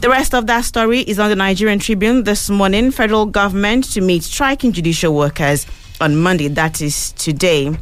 [0.00, 2.90] The rest of that story is on the Nigerian Tribune this morning.
[2.90, 5.66] Federal government to meet striking judicial workers
[6.00, 7.76] on Monday, that is today.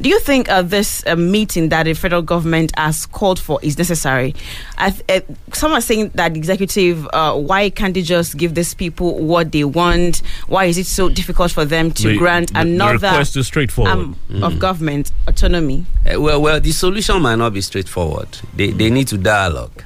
[0.00, 3.76] Do you think uh, this uh, meeting that the federal government has called for is
[3.78, 4.32] necessary?
[4.76, 8.74] I th- uh, some are saying that executive, uh, why can't they just give these
[8.74, 10.22] people what they want?
[10.46, 13.46] Why is it so difficult for them to The- grant the- the another request is
[13.48, 13.92] straightforward.
[13.92, 14.44] um, Mm.
[14.44, 15.84] of government autonomy?
[16.08, 18.28] Uh, well, well, the solution might not be straightforward.
[18.54, 19.82] They they need to dialogue.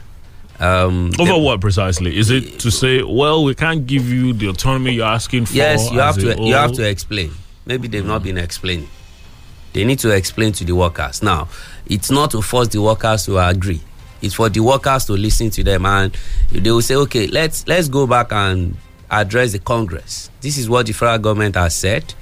[0.61, 2.17] Um, Over what precisely?
[2.19, 5.55] Is it to say, well, we can't give you the autonomy you're asking for?
[5.57, 7.31] Yes, you have to you have to explain.
[7.65, 8.89] Maybe they've not been explaining.
[9.73, 11.23] They need to explain to the workers.
[11.23, 11.49] Now,
[11.87, 13.81] it's not to force the workers to agree.
[14.21, 16.17] It's for the workers to listen to them and
[16.51, 18.77] they will say, okay, let's let's go back and
[19.11, 20.31] address the Congress.
[20.41, 22.15] This is what the federal government has said.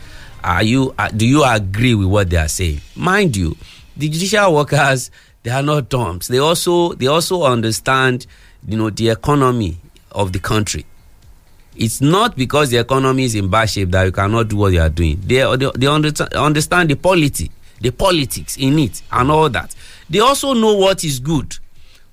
[0.43, 3.55] are you uh, do you agree with what they are saying mind you
[3.97, 5.11] the judicial workers
[5.43, 8.27] they are not dumps they also they also understand
[8.67, 9.77] you know the economy
[10.13, 10.85] of the country
[11.81, 14.81] it's not because the economy is in bad shape that you cannot do what you
[14.81, 15.19] are doing.
[15.25, 19.75] They they, they understand, the polity the politics in it and all that.
[20.11, 21.57] They also know what is good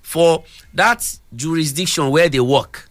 [0.02, 2.90] for that jurisdiction where they work.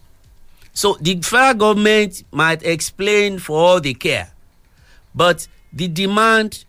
[0.73, 4.31] So the federal government might explain for all they care
[5.15, 6.65] but the demand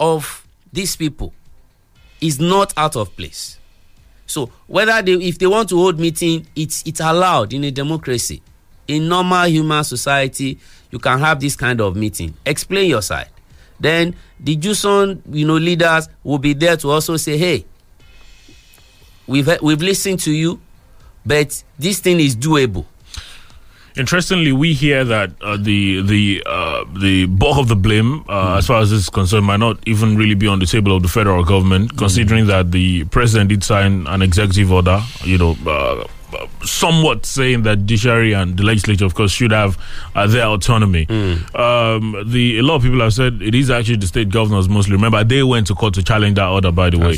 [0.00, 1.34] of these people
[2.22, 3.58] is not out of place.
[4.26, 8.40] So whether they if they want to hold meeting it's it's allowed in a democracy
[8.88, 10.58] in normal human society
[10.90, 12.34] you can have this kind of meeting.
[12.46, 13.28] Explain your side.
[13.80, 17.64] Then the Jusun you know leaders will be there to also say hey
[19.26, 20.60] we've we've listened to you
[21.26, 22.84] but this thing is doable
[23.96, 28.66] Interestingly, we hear that uh, the the uh, the bulk of the blame, uh, as
[28.66, 31.08] far as this is concerned, might not even really be on the table of the
[31.08, 36.04] federal government, considering that the president did sign an executive order, you know, uh,
[36.64, 39.78] somewhat saying that judiciary and the legislature, of course, should have
[40.16, 41.06] uh, their autonomy.
[41.54, 44.94] Um, the a lot of people have said it is actually the state governors mostly.
[44.94, 47.16] Remember, they went to court to challenge that order, by the way,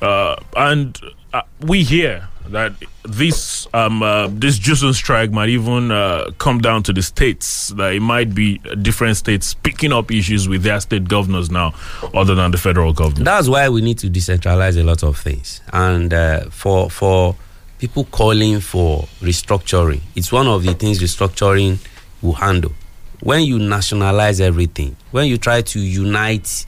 [0.00, 0.98] uh, and
[1.34, 2.72] uh, we hear that
[3.04, 7.68] this um, uh, this Jusun strike might even uh, come down to the states.
[7.68, 11.74] That it might be different states picking up issues with their state governors now,
[12.12, 13.24] other than the federal government.
[13.24, 15.60] That's why we need to decentralize a lot of things.
[15.72, 17.36] And uh, for for
[17.78, 21.78] people calling for restructuring, it's one of the things restructuring
[22.22, 22.72] will handle.
[23.20, 26.66] When you nationalize everything, when you try to unite,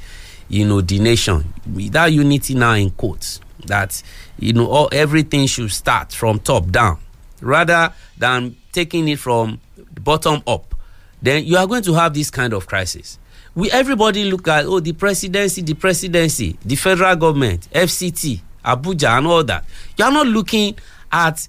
[0.49, 4.03] you know, the nation, that unity now in quotes, that
[4.39, 6.99] you know, all, everything should start from top down,
[7.41, 9.61] rather than taking it from
[10.01, 10.75] bottom up.
[11.23, 13.19] Then you are going to have this kind of crisis.
[13.55, 19.27] We everybody look at oh the presidency the presidency the federal government fct abuja and
[19.27, 19.65] all that.
[19.97, 20.77] You are not looking
[21.11, 21.49] at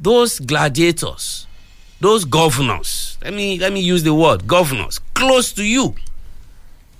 [0.00, 1.46] those gladiators
[2.00, 3.18] those governors.
[3.22, 5.94] Let me let me use the word governors close to you.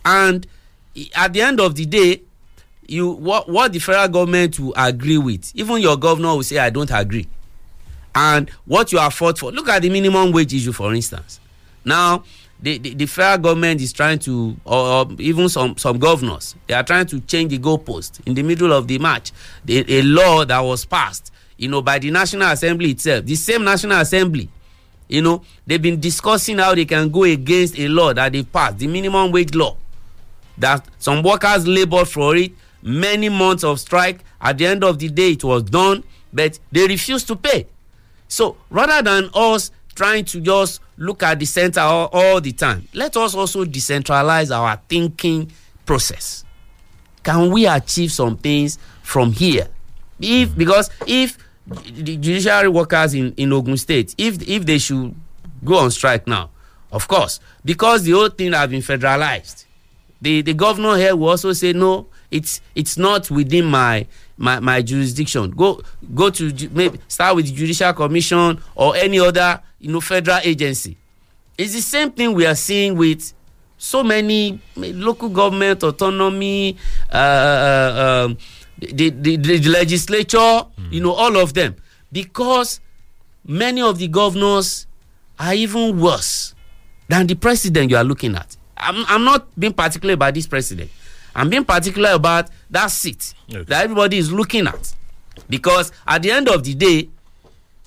[0.05, 0.47] And
[1.15, 2.23] at the end of the day
[2.89, 6.71] you what what the federal government will agree with even your governor will say i
[6.71, 7.27] don't agree.
[8.15, 11.39] And what you are fought for look at the minimum wage issue for instance.
[11.85, 12.25] Now
[12.61, 16.75] the, the, the federal government is trying to or, or even some some governors they
[16.75, 19.33] are trying to change the goalpost in the middle of the match.
[19.65, 23.65] The, a law that was passed you know by the national assembly itself the same
[23.65, 24.49] national assembly
[25.09, 28.79] you know they've been discussing how they can go against a law that they passed
[28.79, 29.77] the minimum wage law
[30.59, 34.21] that some workers labored for it many months of strike.
[34.41, 37.67] At the end of the day it was done but they refused to pay.
[38.29, 42.87] So rather than us trying to just look at the center all, all the time
[42.95, 45.51] let us also decentralize our thinking
[45.85, 46.45] process.
[47.23, 49.69] Can we achieve some things from here?
[50.21, 51.37] If because if
[51.67, 55.15] the judiciary workers in in ogun state if if they should
[55.65, 56.49] go on strike now
[56.93, 59.65] of course because the whole thing have been federalized
[60.23, 64.83] the the governor here will also say no it's it's not within my my my
[64.83, 65.51] jurisdiction.
[65.51, 65.81] Go
[66.15, 70.97] go to maybe start with the judicial commission or any other you know federal agency.
[71.57, 73.33] It's the same thing we are seeing with
[73.79, 76.77] so many local government autonomy
[77.13, 78.39] uh, uh, um,
[78.79, 81.77] the, the, the legislature you know all of them.
[82.13, 82.81] Because
[83.47, 84.87] many of the governors
[85.39, 86.55] are even worse
[87.09, 88.57] than the president you are looking at.
[88.77, 90.91] I'm, I'm not being particular about this president
[91.37, 93.35] i'm being particular about that seat
[93.65, 94.93] that everybody is looking at.
[95.49, 97.09] Because at the end of the day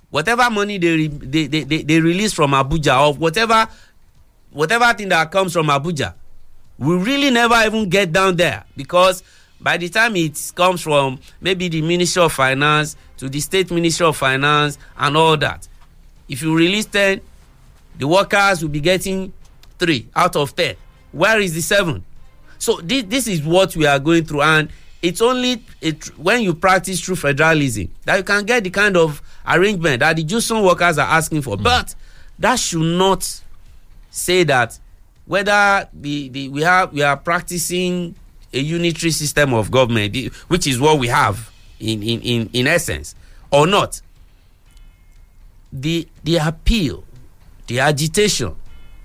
[0.10, 3.68] whatever money they, re, they, they, they, they release from abuja or whatever
[4.52, 6.14] whatever thing that comes from abuja
[6.78, 8.64] we really never even get down there.
[8.78, 9.22] Because
[9.60, 14.06] by the time it comes from maybe the ministry of finance to the state ministry
[14.06, 15.68] of finance and all that
[16.30, 17.20] if you release ten
[17.98, 19.34] the workers will be getting
[19.78, 20.76] three out of ten.
[21.12, 22.06] Where is the seven
[22.60, 24.42] so this this is what we are going through.
[24.42, 24.70] And
[25.02, 29.22] it's only it, when you practice true federalism that you can get the kind of
[29.48, 31.58] arrangement that the Jusun workers are asking for.
[31.58, 31.64] Mm.
[31.64, 31.96] But
[32.38, 33.42] that should not
[34.12, 34.78] say that
[35.26, 38.14] whether the, the we have we are practicing
[38.54, 40.16] a unitary system of government
[40.48, 43.16] which is what we have in in in, in essence
[43.52, 44.02] or not.
[45.72, 47.04] The the appeal
[47.68, 48.56] the agitation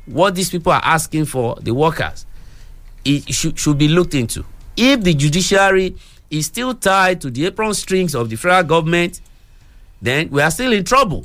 [0.06, 2.26] what these people are asking for the workers
[3.04, 4.44] it should, should be looked into
[4.76, 5.96] if the judiciary
[6.30, 9.20] is still tied to the apron strings of the federal government
[10.02, 11.24] then we are still in trouble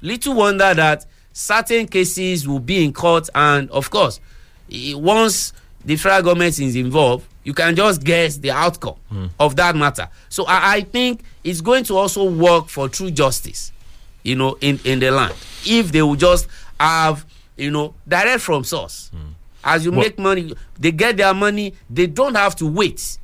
[0.00, 4.20] little wonder that certain cases will be in court and of course
[4.94, 5.52] once
[5.84, 9.26] the federal government is involved, you can just guess the outcome hmm.
[9.38, 10.08] of that matter.
[10.28, 13.72] So I, I think it's going to also work for true justice,
[14.22, 15.34] you know, in, in the land.
[15.66, 16.48] If they will just
[16.80, 19.10] have, you know, direct from source.
[19.14, 19.23] Hmm.
[19.64, 23.18] As you Well- make money, they get their money, they don't have to wait,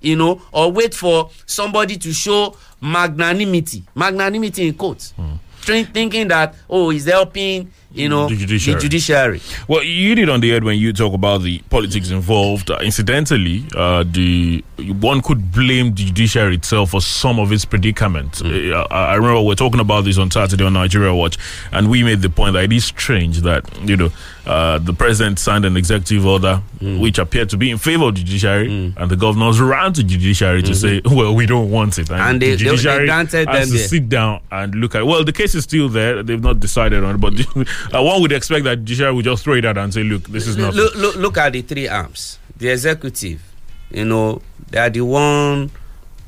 [0.00, 3.84] you know, or wait for somebody to show magnanimity.
[3.94, 5.12] Magnanimity in quotes.
[5.12, 5.34] Hmm.
[5.60, 8.74] Think- Thinking that, oh, he's helping, you know, The judiciary.
[8.76, 9.40] The judiciary.
[9.68, 12.70] Well, you did on the head when you talk about the politics involved.
[12.70, 14.62] Uh, incidentally, uh, the
[15.00, 18.42] one could blame the judiciary itself for some of its predicaments.
[18.42, 21.38] Uh, I, remember we are talking about this on Saturday on Nigeria Watch,
[21.72, 24.10] and we made the point that it is strange that you know
[24.46, 28.22] uh, the president signed an executive order which appeared to be in favor of the
[28.22, 32.40] judiciary, and the governors ran to judiciary to say, "Well, we don't want it," And
[32.42, 35.00] they- the they- they judiciary granted has them to the- sit down and look at.
[35.00, 35.06] It.
[35.06, 37.34] Well, the case is still there; they've not decided on it, but
[37.94, 40.46] uh, one would expect that judiciary would just throw it out and say, "Look, this
[40.46, 42.38] is not." look, look, look at the three arms.
[42.56, 43.42] The executive,
[43.90, 45.70] you know, they are the one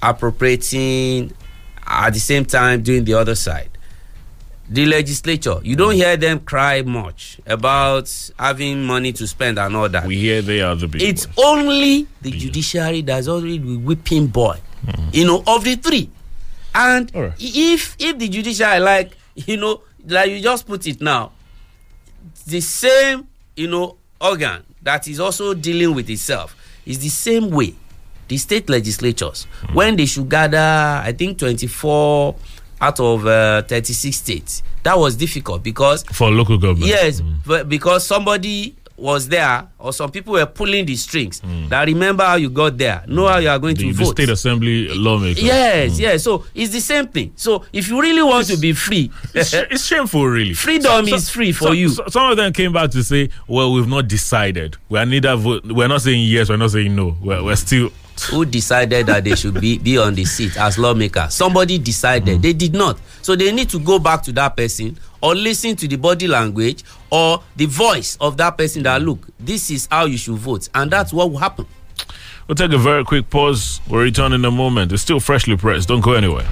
[0.03, 1.33] appropriating
[1.87, 3.71] at the same time doing the other side.
[4.71, 9.89] The legislature, you don't hear them cry much about having money to spend and all
[9.89, 10.07] that.
[10.07, 11.01] We hear they are the big.
[11.01, 14.59] It's only the judiciary that's already the whipping boy,
[15.11, 16.11] you know, of the three.
[16.75, 21.33] And if if the judiciary like, you know, like you just put it now,
[22.49, 23.27] the same,
[23.57, 26.55] you know, organ that is also dealing with itself.
[26.87, 27.75] Is the same way
[28.29, 30.59] the state legislatures when they should gather
[31.03, 32.35] i think 24
[32.81, 34.63] out of uh, 36 states.
[34.85, 36.87] That was difficult because for local government.
[36.87, 41.69] yes but because somebody was there or some people were pulling the strings hmm.
[41.69, 44.11] that remember how you got there know how you are going the, to the vote
[44.13, 45.43] state assembly lawmakers.
[45.43, 46.03] yes hmm.
[46.03, 49.55] yes so it's the same thing so if you really want to be free It's,
[49.55, 50.55] it's shameful, really.
[50.69, 51.89] Freedom is free for some- you.
[51.91, 54.77] so- some of them came back to say, "Well, we've not decided.
[54.89, 55.65] We are neither vote.
[55.65, 56.49] We're not saying yes.
[56.49, 57.17] We're not saying no.
[57.23, 57.91] We're, we're still."
[58.31, 62.41] who decided that they should be, be on the seat as lawmaker somebody decided hmm.
[62.41, 65.89] they did not so they need to go back to that person or listen to
[65.89, 70.17] the body language or the voice of that person that look this is how you
[70.19, 71.67] should vote and that's what will happen
[72.49, 73.79] We'll take a very quick pause.
[73.91, 74.91] We'll return in a moment.
[74.91, 75.89] It's still freshly pressed.
[75.89, 76.47] Don't go anywhere.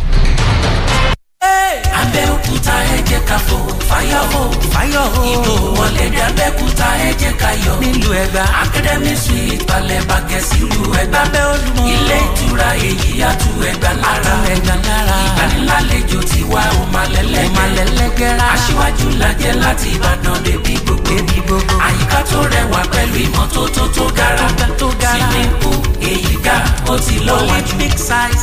[2.00, 3.56] Abẹ́òkúta ẹ jẹ́ ká fò.
[3.88, 4.40] Fáyọ̀ hó
[4.74, 7.72] fáyọ̀ hó ìbò wọlé dé abẹ́òkúta ẹ jẹ́ ká yọ.
[7.82, 13.90] Nílùú ẹgbà academy suite balẹ̀ bàgẹ́ sílùú ẹgbà abẹ́ olúmọ ilé ìtura èyí àtú ẹgbà
[14.02, 14.34] lára.
[14.54, 15.16] Ẹgbà lára.
[15.26, 17.48] Ìgbanilálejò tiwa ò máa lẹ́lẹ́gẹ́.
[17.50, 18.46] Ò máa lẹ́lẹ́gẹ́ra.
[18.54, 21.08] Aṣíwájú lajẹ́ láti ìbàdàn débi gbogbo.
[21.10, 21.74] Débi gbogbo.
[21.86, 24.46] Àyíká tó rẹwà pẹ̀lú ìmọ́tótó tó gara.
[24.80, 25.28] Tó gara.
[25.60, 25.78] Pool
[26.10, 26.56] èyí ga
[26.92, 27.74] ó ti lọ́wọ́jú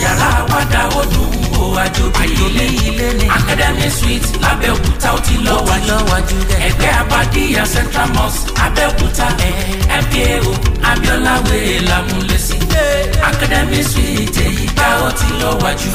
[0.03, 1.31] yàrá àwàdà ó dùn
[1.61, 5.95] ó àjòjì ilé ilé ní academy suite lábẹ́òkúta ó ti lọ́wọ́jú
[6.67, 9.27] ẹgbẹ́ abadíyà central mosque abẹ́òkúta
[10.11, 10.53] fao
[10.91, 12.55] abiola wèrè lámúlẹ́sí
[13.29, 15.91] academy suite èyí ga ó ti lọ́wọ́jú.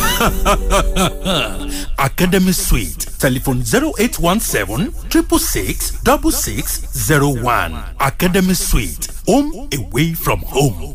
[1.99, 3.07] Academy Suite.
[3.19, 7.73] Telephone 0817 666 6601.
[7.99, 9.09] Academy Suite.
[9.27, 10.95] Home away from home.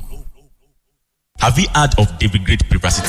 [1.39, 3.03] Have you heard of David Great Privacy?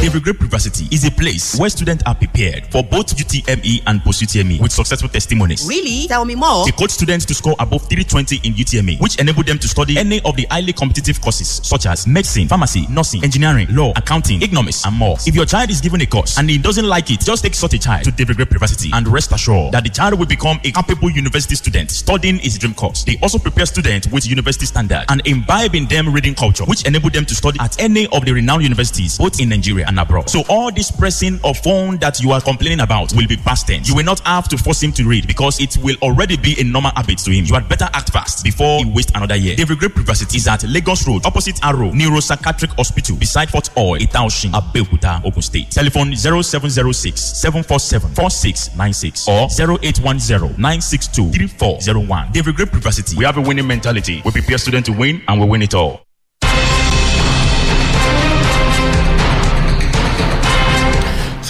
[0.00, 4.22] David Great Privacy is a place where students are prepared for both UTME and post
[4.22, 5.68] UTME with successful testimonies.
[5.68, 6.08] Really?
[6.08, 6.64] Tell me more.
[6.64, 10.22] They coach students to score above 320 in UTME, which enable them to study any
[10.24, 14.96] of the highly competitive courses such as medicine, pharmacy, nursing, engineering, law, accounting, economics, and
[14.96, 15.18] more.
[15.26, 17.74] If your child is given a course and he doesn't like it, just take such
[17.74, 20.72] a child to David Great Privacy and rest assured that the child will become a
[20.72, 23.04] capable university student studying his dream course.
[23.04, 27.10] They also prepare students with university standards and imbibe in them reading culture, which enable
[27.10, 30.30] them to study at any of the renowned universities, both in Nigeria and abroad.
[30.30, 33.88] So all this pressing of phone that you are complaining about will be past tense.
[33.88, 36.64] You will not have to force him to read because it will already be a
[36.64, 37.44] normal habit to him.
[37.44, 39.56] You had better act fast before he waste another year.
[39.56, 44.52] David Great Privacy is at Lagos Road, opposite Aro, Neuropsychiatric Hospital, beside Forte Oil, Itaoshin,
[44.52, 45.70] Abeokuta, Ogun State.
[45.70, 52.32] Telephone 0706 747 4696 or 0810 962 3401.
[52.32, 53.16] David Great Privacy.
[53.16, 54.22] We have a winning mentality.
[54.24, 56.06] We prepare students to win and we win it all.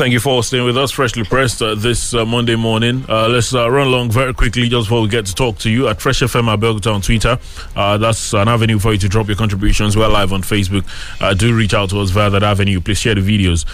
[0.01, 3.05] Thank you for staying with us, freshly pressed uh, this uh, Monday morning.
[3.07, 5.88] Uh, let's uh, run along very quickly just before we get to talk to you
[5.88, 7.38] at Fresh FM Abeokuta on Twitter.
[7.76, 9.98] Uh, that's an avenue for you to drop your contributions.
[9.98, 10.86] We're live on Facebook.
[11.20, 12.80] Uh, do reach out to us via that avenue.
[12.80, 13.66] Please share the videos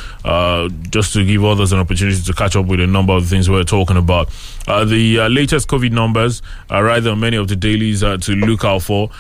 [0.91, 3.63] just to give others an opportunity to catch up with a number of things we're
[3.63, 4.29] talking about.
[4.67, 9.11] The latest COVID numbers are right on many of the dailies to look out for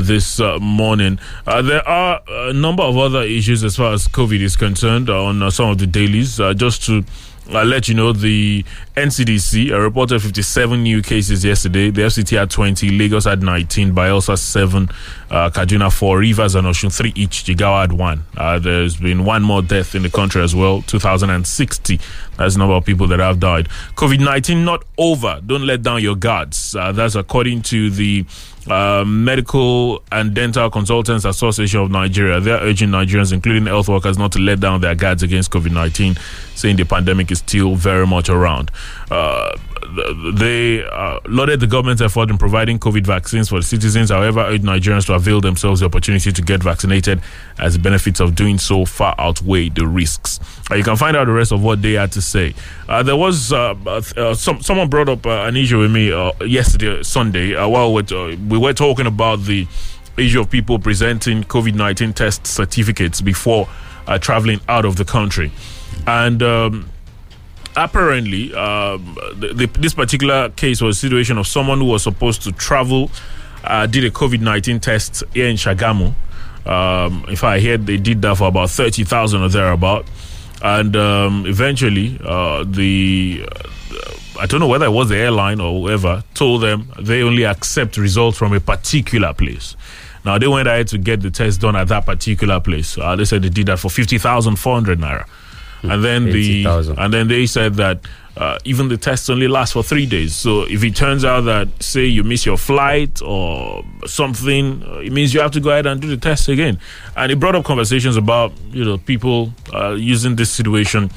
[0.00, 1.18] this morning.
[1.44, 5.68] There are a number of other issues as far as COVID is concerned on some
[5.68, 6.40] of the dailies.
[6.40, 7.04] Uh, just to
[7.50, 8.64] I'll let you know the
[8.96, 11.90] NCDC uh, reported 57 new cases yesterday.
[11.90, 14.88] The FCT had 20, Lagos had 19, Bayelsa 7,
[15.30, 18.24] uh, Kaduna 4, Rivers and Osun 3 each, Jigawa had 1.
[18.36, 22.00] Uh, there's been one more death in the country as well, 2,060.
[22.36, 23.68] That's the number of people that have died.
[23.96, 25.40] COVID 19 not over.
[25.44, 26.74] Don't let down your guards.
[26.74, 28.24] Uh, that's according to the
[28.68, 32.40] uh, Medical and Dental Consultants Association of Nigeria.
[32.40, 36.16] They're urging Nigerians, including health workers, not to let down their guards against COVID 19,
[36.54, 38.70] saying the pandemic is still very much around.
[39.10, 39.56] Uh,
[40.34, 44.64] they uh, lauded the government's effort in providing COVID vaccines for the citizens, however, urged
[44.64, 47.20] Nigerians to avail themselves the opportunity to get vaccinated
[47.58, 50.40] as the benefits of doing so far outweigh the risks.
[50.70, 52.54] Uh, you can find out the rest of what they had to say.
[52.88, 56.08] Uh, there was uh, uh, some, someone brought up uh, an issue with me
[56.46, 59.66] yesterday, Sunday, while we were talking about the
[60.16, 63.68] issue of people presenting COVID 19 test certificates before
[64.20, 65.50] traveling out of the country.
[66.06, 66.90] And um,
[67.76, 72.42] apparently, um, the, the, this particular case was a situation of someone who was supposed
[72.42, 73.10] to travel,
[73.64, 76.14] uh, did a COVID 19 test here in Shagamu.
[76.66, 80.06] Um, if I heard they did that for about 30,000 or thereabout.
[80.62, 83.46] And um, eventually, uh, the
[84.40, 87.96] I don't know whether it was the airline or whoever told them they only accept
[87.96, 89.76] results from a particular place.
[90.24, 92.96] Now they went ahead to get the test done at that particular place.
[92.98, 95.26] Uh, they said they did that for fifty thousand four hundred naira,
[95.90, 96.98] and then the 80,000.
[96.98, 98.00] and then they said that
[98.36, 100.34] uh, even the tests only last for three days.
[100.34, 105.12] So if it turns out that say you miss your flight or something, uh, it
[105.12, 106.78] means you have to go ahead and do the test again.
[107.16, 111.10] And it brought up conversations about you know people uh, using this situation,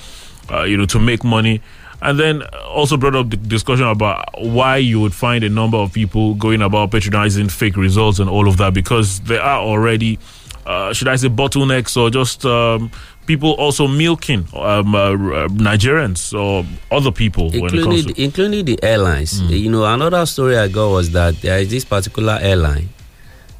[0.52, 1.62] uh, you know, to make money.
[2.00, 5.92] And then also brought up the discussion about why you would find a number of
[5.94, 10.20] people going about patronizing fake results and all of that because there are already,
[10.68, 12.92] uh, should I say, bottlenecks or just um,
[13.28, 18.24] people also milking um, uh, uh, Nigerians or other people when it comes including to.
[18.24, 19.42] including the airlines.
[19.42, 22.90] You know, another story I got was that there is this particular airline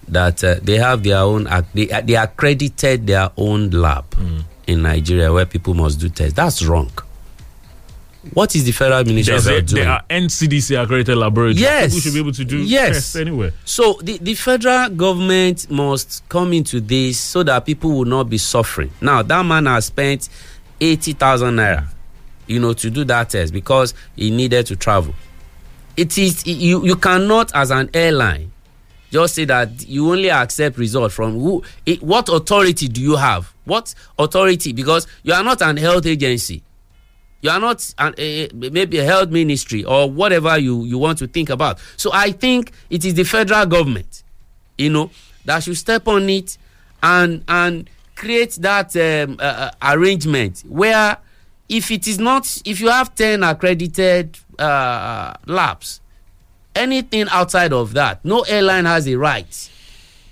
[0.08, 4.06] that uh, they have their own they, they accredited their own lab
[4.66, 6.34] in Nigeria where people must do tests.
[6.34, 6.90] That's wrong.
[8.34, 9.84] What is the federal ministry of Health doing?
[9.84, 11.60] there are NCDC accredited laboratories.
[11.60, 11.86] Yes.
[11.94, 12.94] People should be able to do Yes.
[12.96, 13.54] tests anywhere.
[13.66, 18.38] So the, the federal government must come into this so that people will not be
[18.38, 18.92] suffering.
[19.02, 20.30] Now that man has spent
[20.80, 21.88] eighty thousand naira,
[22.48, 25.14] you know, to do that test because he needed to travel.
[25.96, 28.52] It is you you cannot as an airline
[29.10, 33.52] just say that you only accept result from who it, what authority do you have
[33.64, 36.62] what authority because you are not an health agency
[37.42, 41.28] you are not an, a, maybe a health ministry or whatever you, you want to
[41.28, 41.80] think about.
[41.96, 44.24] So i think it is the federal government
[44.78, 45.12] you know
[45.46, 46.58] that should step on it
[47.02, 51.18] and and create that um, uh, uh, arrangement where
[51.70, 56.02] if it is not if you have 10 accredited uh, labs
[56.76, 59.70] anything outside of that no airline has a right.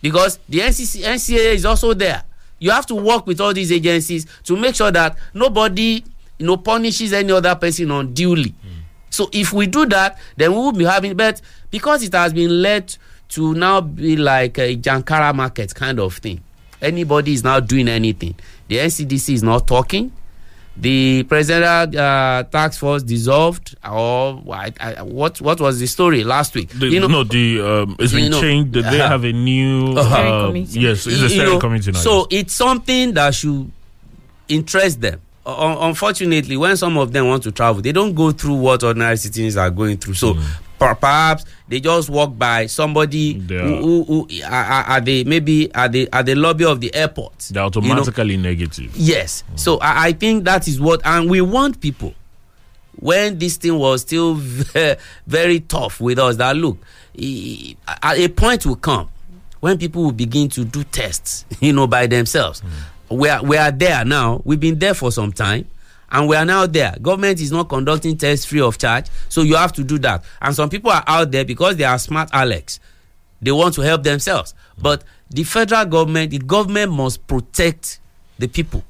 [0.02, 2.22] Because the NCC, NCAA is also there.
[2.60, 6.04] You have to work with all these agencies to make sure that nobody
[6.38, 8.54] you know punishes any other person unduly
[9.10, 12.62] so if we do that then we will be having but because it has been
[12.62, 12.96] led
[13.30, 16.42] to now be like a jankara market kind of thing
[16.82, 18.36] anybody is now doing anything
[18.68, 20.12] the ncdc is not talking
[20.78, 26.54] the presidential uh, task force dissolved or I, I, what what was the story last
[26.54, 28.74] week The, you know no, the um, it's you been know, changed.
[28.74, 29.08] They uh-huh.
[29.08, 29.98] have a new.
[29.98, 32.00] Uh, yes, it's a steering committee now.
[32.00, 33.72] So it's something that should
[34.50, 35.22] interest them.
[35.46, 39.18] Un- unfortunately, when some of them want to travel, they don't go through what ordinary
[39.18, 40.16] citizens are going through.
[40.16, 40.44] So mm.
[40.80, 45.92] per- perhaps they just walk by somebody who, who, who are, are they maybe at
[45.92, 47.38] the at the lobby of the airport.
[47.52, 47.92] They're you know?
[47.92, 48.96] automatically negative.
[48.96, 49.44] Yes.
[49.54, 49.60] Mm.
[49.60, 52.14] So I, I think that is what, and we want people
[52.98, 56.38] when this thing was still very, very tough with us.
[56.38, 56.78] That look,
[57.18, 59.10] at a point will come
[59.60, 62.62] when people will begin to do tests, you know, by themselves.
[62.62, 62.70] Mm.
[63.10, 64.42] We are we are there now.
[64.44, 65.68] We've been there for some time.
[66.12, 66.96] And we are now there.
[67.02, 70.24] Government is not conducting tests free of charge, so you have to do that.
[70.40, 72.80] And some people are out there because they are smart, Alex.
[73.42, 74.54] They want to help themselves.
[74.78, 78.00] But the federal government, the government must protect
[78.38, 78.84] the people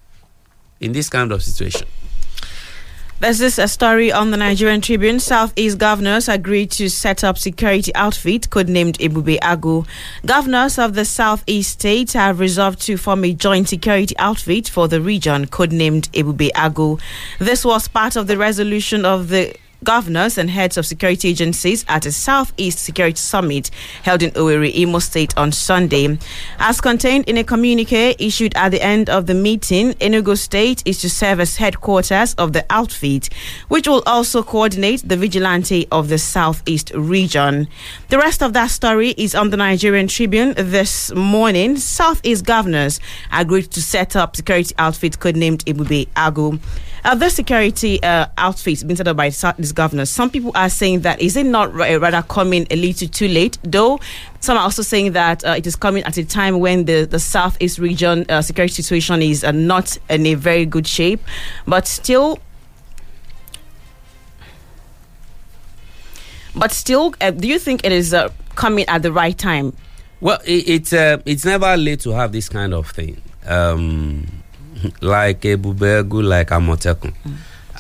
[0.80, 1.88] in this kind of situation.
[3.18, 5.22] There's this a story on the Nigerian Tribune.
[5.22, 9.88] Southeast governors agreed to set up security outfit codenamed Ebube Agu.
[10.26, 15.00] Governors of the Southeast states have resolved to form a joint security outfit for the
[15.00, 17.00] region codenamed Ebube Agu.
[17.40, 22.06] This was part of the resolution of the governors and heads of security agencies at
[22.06, 23.72] a Southeast Security Summit
[24.04, 26.18] held in Owerri, Imo State on Sunday.
[26.60, 31.00] As contained in a communique issued at the end of the meeting, Enugu State is
[31.02, 33.30] to serve as headquarters of the outfit,
[33.68, 37.68] which will also coordinate the vigilante of the Southeast region.
[38.10, 41.78] The rest of that story is on the Nigerian Tribune this morning.
[41.78, 43.00] Southeast governors
[43.32, 46.60] agreed to set up security outfit codenamed Ebube Agu.
[47.06, 51.02] Uh, the security uh, outfit being set up by this governor, Some people are saying
[51.02, 53.60] that is it not ra- rather coming a little too late?
[53.64, 54.00] Though
[54.40, 57.20] some are also saying that uh, it is coming at a time when the the
[57.20, 61.22] Southeast region uh, security situation is uh, not in a very good shape,
[61.68, 62.40] but still.
[66.56, 69.74] But still, uh, do you think it is uh, coming at the right time?
[70.22, 73.22] Well, it, it's uh, it's never late to have this kind of thing.
[73.46, 74.26] Um,
[75.02, 77.14] like Ebube Agu, like Amotekun.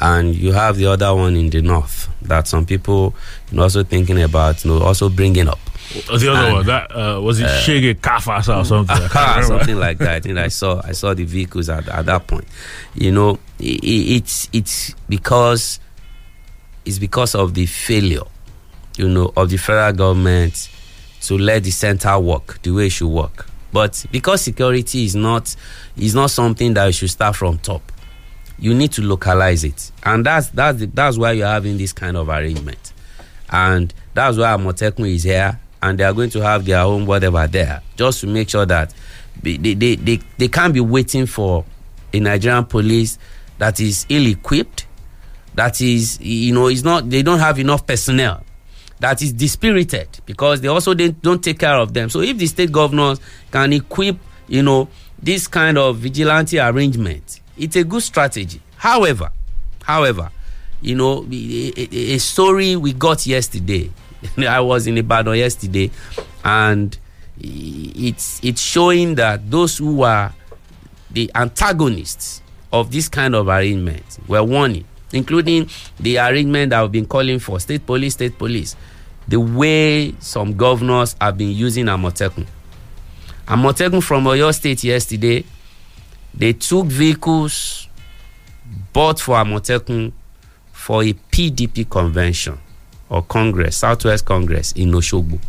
[0.02, 3.16] And you have the other one in the north that some people
[3.50, 5.60] you know, also thinking about, you know, also bringing up.
[5.94, 8.96] The other And, one, that uh, was it uh, Shege Kafasa or something?
[9.16, 9.44] Remember.
[9.48, 10.10] something like that.
[10.10, 12.46] I think I saw I saw the vehicles at, at that point.
[12.94, 15.80] You know, i i- it's it's because
[16.84, 18.24] it's because of the failure,
[18.98, 20.70] you know, of the federal government
[21.22, 23.48] to let the center work the way it should work.
[23.76, 25.54] But because security is not
[25.98, 27.82] is not something that you should start from top,
[28.58, 32.16] you need to localize it, and that's that's the, that's why you're having this kind
[32.16, 32.94] of arrangement,
[33.50, 37.46] and that's why Amotekun is here, and they are going to have their own whatever
[37.48, 38.94] there, just to make sure that
[39.44, 41.66] they they, they, they, can't be waiting for
[42.14, 43.20] a Nigerian police
[43.58, 44.88] that is ill equipped,
[45.56, 48.42] that is you know is not they don't have enough personnel
[49.06, 52.72] that is dispirited because they also don't, take care of them so if the state
[52.72, 53.20] governors
[53.52, 54.88] can equip you know
[55.22, 59.30] this kind of vigilante arrangement it's a good strategy however
[59.84, 60.32] however
[60.82, 63.92] you know a story we got yesterday
[64.38, 65.92] i was in ibadan yesterday
[66.44, 66.98] and
[67.40, 70.34] it's it's showing that those who are
[71.12, 72.42] the antagonists
[72.74, 77.60] of this kind of arrangement were warning, including the arrangement that I've been calling for
[77.60, 78.76] state police, state police.
[79.28, 82.46] The way some governors have been using Amotekun.
[83.48, 85.44] Amotekun from Oyo State yesterday,
[86.34, 87.88] they took vehicles
[88.94, 90.12] bought for Amotekun
[90.72, 92.60] for a PDP convention
[93.10, 95.40] or Congress, Southwest Congress in Oshogbo.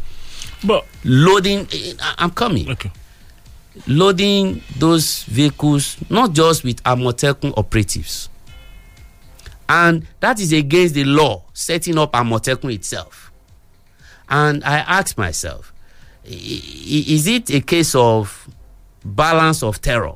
[0.65, 1.67] But loading,
[2.01, 2.71] I- I'm coming.
[2.71, 2.91] Okay.
[3.87, 8.31] Loading those vehicles not just with Amotekun operatives,
[9.69, 13.26] and that is against the law setting up Amotekun itself.
[14.29, 15.73] And I ask myself,
[16.25, 18.49] is it a case of
[19.05, 20.15] balance of terror?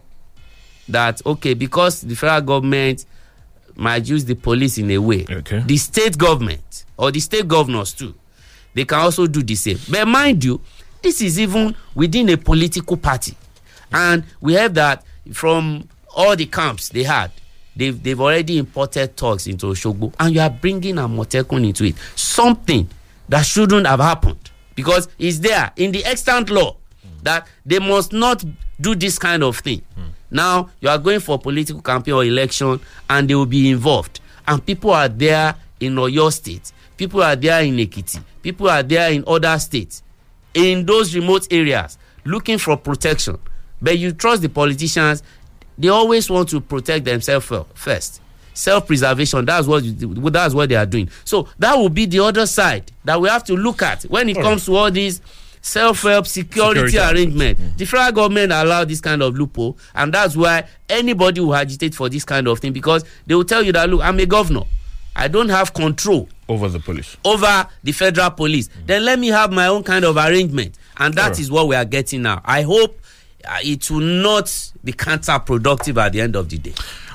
[0.89, 3.07] That okay, because the federal government
[3.77, 5.63] might use the police in a way, Okay.
[5.65, 8.15] the state government or the state governors too,
[8.75, 9.79] they can also do the same.
[9.89, 10.61] But mind you,
[11.01, 13.37] this is even within a political party,
[13.93, 17.31] and we have that from all the camps they had.
[17.77, 21.95] They've, they've already imported thugs into Oshogbo, and you are bringing Amotekun into it.
[22.17, 22.89] Something
[23.31, 26.77] that shouldn't have happened because it's there in the extant law
[27.23, 28.45] that they must not
[28.81, 29.83] do this kind of thing.
[30.31, 32.79] Now you are going for political campaign or election,
[33.09, 34.21] and they will be involved.
[34.47, 39.11] And people are there in Oyo State, people are there in Ekiti, people are there
[39.13, 40.03] in other states,
[40.55, 43.39] in those remote areas, looking for protection.
[43.83, 45.23] But you trust the politicians;
[45.79, 48.21] they always want to protect themselves fir- first.
[48.55, 49.45] Self-preservation.
[49.45, 49.93] That's what you,
[50.31, 51.09] that's what they are doing.
[51.25, 54.37] So that will be the other side that we have to look at when it
[54.37, 55.21] All comes to all these
[55.63, 57.21] self-help security, Security.
[57.23, 57.59] arrangement.
[57.79, 62.09] The federal government allow this kind of loophole, and that's why anybody will agitate for
[62.09, 64.63] this kind of thing because they will tell you that look, I'm a governor,
[65.15, 67.17] I don't have control over the police.
[67.25, 68.69] over the federal police.
[68.87, 71.85] Then let me have my own kind of arrangement, and that is what we are
[71.85, 72.41] getting now.
[72.45, 72.99] I hope
[73.47, 76.73] uh, it will not be counterproductive at the end of the day.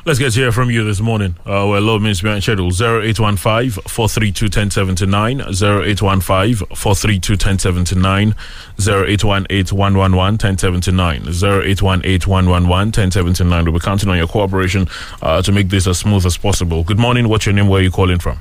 [0.08, 1.34] Let's get to hear from you this morning.
[1.48, 8.36] Uh, we're low minutes behind schedule 0815 432 1079, 0815 432 1079,
[8.78, 13.64] 0818 111 1079, 0818 111 1079.
[13.66, 14.88] We'll be counting on your cooperation
[15.24, 16.84] uh, to make this as smooth as possible.
[16.84, 17.28] Good morning.
[17.28, 17.68] What's your name?
[17.68, 18.38] Where are you calling from?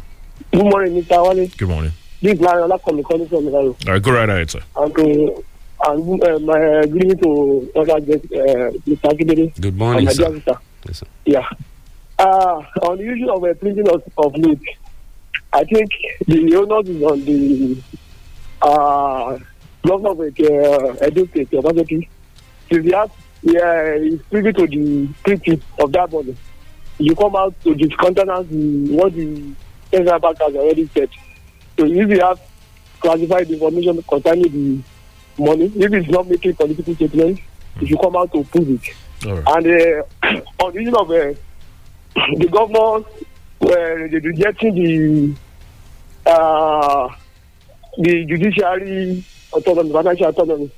[0.53, 1.35] Good morning, Mr.
[1.35, 1.49] Wale.
[1.57, 1.93] Good morning.
[2.21, 3.69] This is Larry Olakomi calling from Milano.
[3.87, 4.61] All right, go right ahead, sir.
[4.77, 9.09] And, uh, and uh, my uh, greeting to other guest, uh, Mr.
[9.11, 9.59] Akindele.
[9.59, 10.45] Good morning, and
[10.93, 11.07] sir.
[11.25, 11.49] Yeah.
[12.19, 14.35] Uh, on the issue of uh, printing of, of
[15.53, 15.91] I think
[16.27, 17.83] the onus is on the
[18.63, 19.39] uh,
[19.85, 22.09] of uh, Edo State, Obaseki.
[22.71, 23.11] If he has,
[23.43, 26.37] yeah, he's privy to the printing of that body,
[26.99, 28.49] you come out to discountenance
[28.91, 29.53] what the
[29.91, 31.11] central bank has already said.
[31.79, 32.41] So if you have
[33.01, 37.41] classified information concerning the money, if it's not making political statements,
[37.81, 38.95] if you come out to prove it.
[39.25, 39.43] Right.
[39.47, 41.35] And uh, on the issue of uh,
[42.37, 43.07] the government
[43.61, 45.35] were rejecting the
[46.31, 47.09] uh,
[47.99, 50.71] the judiciary autonomy, financial autonomy.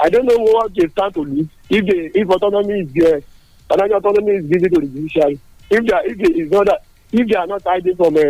[0.00, 3.22] I don't know what they stand to lose if they if autonomy is there,
[3.68, 5.38] financial autonomy is given to the judiciary.
[5.70, 6.82] If they if they is not that,
[7.12, 8.20] if they are not hiding from uh,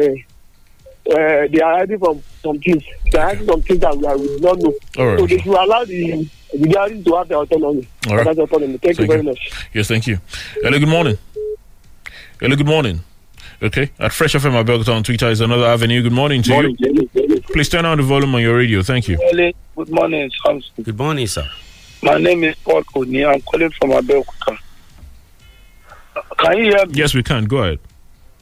[1.10, 2.82] uh, they are hiding from some things.
[3.10, 4.74] They are hiding some things that we, are, we do not know.
[4.98, 5.18] All right.
[5.18, 7.88] So they should allow the judiciary to have the autonomy.
[8.08, 8.24] All right.
[8.24, 8.78] Financial autonomy.
[8.78, 9.50] Thank, you very much.
[9.72, 10.18] Yes, thank you.
[10.62, 11.18] Hello, good morning.
[12.40, 13.00] Hello, good morning.
[13.62, 16.02] Okay, at Fresh FM Abeokuta on Twitter is another avenue.
[16.02, 17.40] Good morning to Morning, you.
[17.52, 18.82] Please turn down the volume on your radio.
[18.82, 19.16] Thank you.
[19.32, 19.54] Early.
[19.76, 20.82] Good morning, Samson.
[20.82, 21.48] Good morning, sir.
[22.02, 23.24] My name is Paul Oni.
[23.24, 24.58] I'm calling from Abeokuta.
[26.38, 26.92] Can you hear me?
[26.94, 27.44] Yes, we can.
[27.44, 27.78] Go ahead.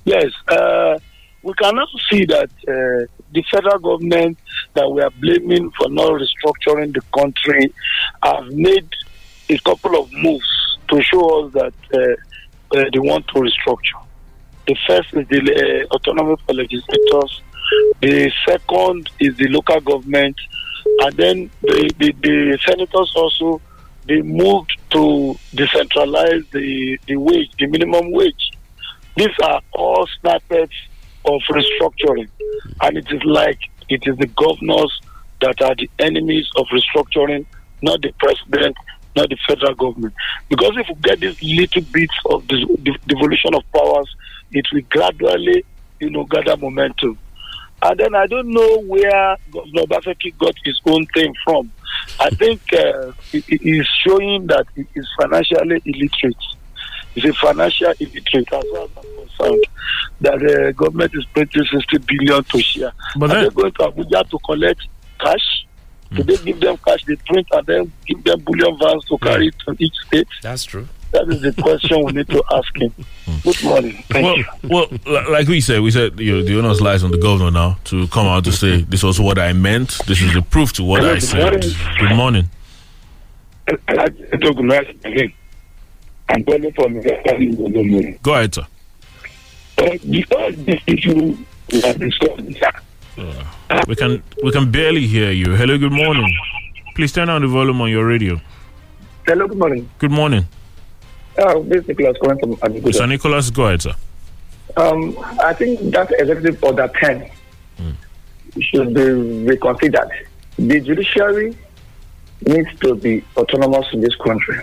[0.05, 0.33] Yes.
[0.49, 0.99] Uh,
[1.43, 4.39] we can now see that uh, the federal government
[4.75, 7.73] that we are blaming for not restructuring the country
[8.23, 8.89] have made
[9.49, 14.05] a couple of moves to show us that uh, uh, they want to restructure.
[14.67, 17.43] The first is the uh, autonomy for legislators.
[18.01, 20.37] The second is the local government,
[21.01, 23.61] and then the, the, the senators also
[24.07, 28.51] they moved to decentralize the, the wage, the minimum wage.
[29.17, 30.75] These are all snippets
[31.25, 32.29] of restructuring,
[32.83, 33.59] and it is like
[33.89, 35.01] it is the governors
[35.41, 37.47] that are the enemies of restructuring,
[37.83, 38.77] not the president,
[39.17, 40.15] not the federal government.
[40.49, 44.15] Because if we get these little bits of the devolution of powers,
[44.53, 45.65] it will gradually,
[45.99, 47.19] you know, gather momentum.
[47.83, 51.73] And then I don't know where Governor Obaseki got his own thing from.
[52.19, 56.37] I think uh, he he is showing that he is financially illiterate.
[57.15, 59.65] He's a financial illiterate far as I'm concerned.
[60.21, 62.93] That the government is printing 60 billion to share.
[63.17, 64.81] But Are then- they going to Abuja to collect
[65.19, 65.67] cash?
[66.11, 66.17] Hmm.
[66.17, 69.49] Do they give them cash, they print and then give them bullion vans to carry
[69.49, 70.27] it to each state?
[70.43, 70.89] That's true.
[71.13, 72.93] That is the question we need to ask him.
[73.27, 73.37] Hmm.
[73.43, 74.05] Good morning.
[74.09, 74.99] Thank well, you.
[75.09, 77.79] well, like we said, we said you know, the onus lies on the governor now
[77.85, 79.99] to come out to say this was what I meant.
[80.07, 81.41] This is the proof to what Hello, I good said.
[81.43, 81.71] morning.
[81.99, 82.51] Good morning.
[86.31, 88.67] I'm calling from the Go ahead, sir.
[89.77, 91.37] because this issue
[91.73, 92.41] we have discussed,
[93.89, 95.57] We can we can barely hear you.
[95.57, 96.33] Hello, good morning.
[96.95, 98.41] Please turn down the volume on your radio.
[99.27, 99.89] Hello, good morning.
[99.99, 100.47] Good morning.
[101.39, 102.93] Uh, this is Nicholas calling from.
[102.93, 103.95] Sir Nicholas, go ahead, sir.
[104.77, 107.29] Um, I think that executive order 10
[108.61, 110.11] should be reconsidered.
[110.59, 111.57] The judiciary
[112.47, 114.61] needs to be autonomous in this country.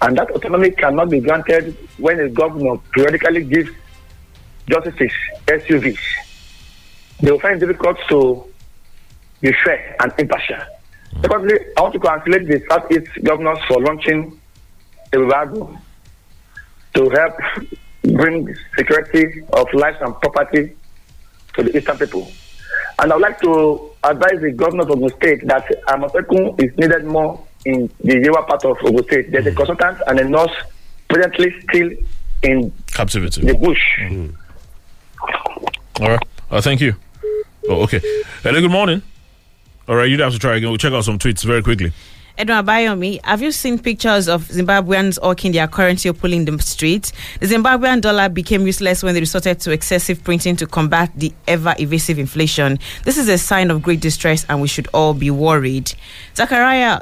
[0.00, 3.70] And that autonomy cannot be granted when a governor periodically gives
[4.68, 5.12] justices
[5.46, 5.98] SUVs.
[7.20, 8.44] They will find it difficult to
[9.40, 10.58] be fair and impartial.
[11.20, 14.40] Secondly, I want to congratulate the Southeast governors for launching
[15.12, 15.76] a revival
[16.94, 17.34] to help
[18.02, 20.76] bring security of lives and property
[21.54, 22.30] to the eastern people.
[23.00, 27.04] And I would like to advise the governors of the state that Amotekun is needed
[27.04, 29.30] more in the Yewa part of Ogun State.
[29.32, 30.50] There's a consultant and a nurse
[31.08, 31.90] presently still
[32.42, 33.42] in Captivity.
[33.42, 33.80] the bush.
[36.00, 36.22] All right.
[36.50, 36.94] Uh, thank you.
[37.68, 38.00] Oh, okay.
[38.42, 39.02] Hello, good morning.
[39.88, 40.68] All right, you'd have to try again.
[40.70, 41.92] We'll check out some tweets very quickly.
[42.36, 47.12] Edwin Abayomi, have you seen pictures of Zimbabweans hawking their currency or pulling the streets?
[47.40, 51.74] The Zimbabwean dollar became useless when they resorted to excessive printing to combat the ever
[51.80, 52.78] evasive inflation.
[53.02, 55.92] This is a sign of great distress and we should all be worried.
[56.36, 57.00] Zachariah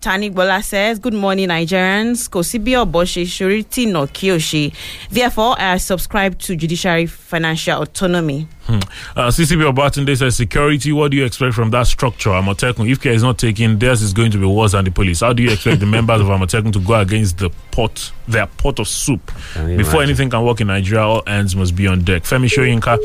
[0.00, 2.30] Tani Bola says, Good morning, Nigerians.
[2.30, 4.72] Kosibio Boshi Shuriti no Kiyoshi.
[5.10, 8.48] Therefore, I subscribe to judiciary financial autonomy.
[8.70, 9.18] Hmm.
[9.18, 12.30] Uh, CCB Obatunde says, security, what do you expect from that structure?
[12.30, 15.20] Amotekun, if care is not taken, theirs is going to be worse than the police.
[15.20, 18.78] How do you expect the members of Amotekun to go against the pot, their pot
[18.78, 19.26] of soup?
[19.26, 20.02] Before imagine?
[20.02, 22.22] anything can work in Nigeria, all hands must be on deck.
[22.22, 22.96] Femi Shoyinka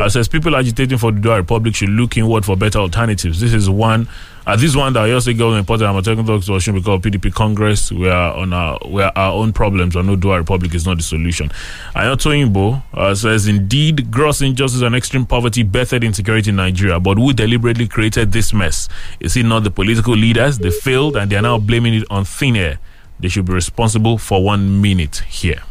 [0.00, 3.38] uh, says, people agitating for the Dua Republic should look inward for better alternatives.
[3.40, 4.08] This is one
[4.44, 8.08] uh, this one that also government important Amotekun talks to Osun because PDP Congress, we
[8.08, 11.02] are on our, we are our own problems, or no Dua Republic is not the
[11.02, 11.48] solution.
[11.94, 17.18] Ayoto Imbo uh, says, indeed, gross injustice and extreme poverty birthed insecurity in Nigeria, but
[17.18, 18.88] who deliberately created this mess?
[19.20, 20.58] Is it not the political leaders?
[20.58, 22.78] They failed and they are now blaming it on thin air.
[23.20, 25.62] They should be responsible for one minute here.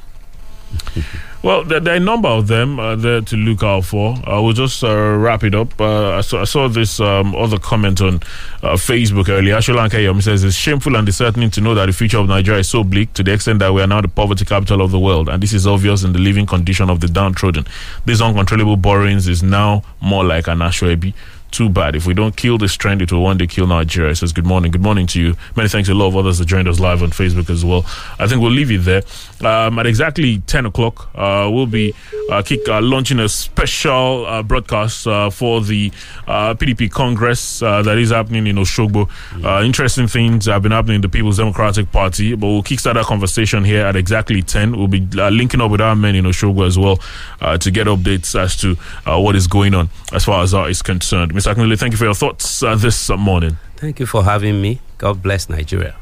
[1.44, 4.16] Well, there, there are a number of them uh, there to look out for.
[4.26, 5.80] I will just uh, wrap it up.
[5.82, 8.16] Uh, I, saw, I saw this um, other comment on
[8.62, 9.56] uh, Facebook earlier.
[9.56, 12.70] Ashola Nkeyom says it's shameful and disheartening to know that the future of Nigeria is
[12.70, 15.30] so bleak to the extent that we are now the poverty capital of the world,
[15.30, 17.66] and this is obvious in the living condition of the downtrodden.
[18.06, 21.16] This uncontrollable borrowings is now more like an ashwebi.
[21.52, 21.96] Too bad.
[21.96, 24.12] If we don't kill this trend, it will one day kill Nigeria.
[24.12, 24.72] It says, Good morning.
[24.72, 25.36] Good morning to you.
[25.58, 27.86] Many thanks to a lot of others that joined us live on Facebook as well.
[28.20, 29.04] I think we'll leave it there.
[29.46, 31.94] Um, at exactly 10 o'clock, uh, we'll be
[32.30, 35.92] uh, kick, uh, launching a special uh, broadcast uh, for the
[36.28, 39.10] uh, PDP Congress uh, that is happening in Oshogbo.
[39.44, 43.06] Uh, interesting things have been happening in the People's Democratic Party, but we'll kickstart that
[43.06, 44.78] conversation here at exactly 10.
[44.78, 47.00] We'll be uh, linking up with our men in Oshogbo as well
[47.42, 50.70] uh, to get updates as to uh, what is going on as far as that
[50.70, 51.34] is concerned.
[51.42, 51.56] Mr.
[51.56, 53.58] Akinlele, thank you for your thoughts uh, this uh, morning.
[53.78, 54.80] Thank you for having me.
[55.00, 55.96] God bless Nigeria.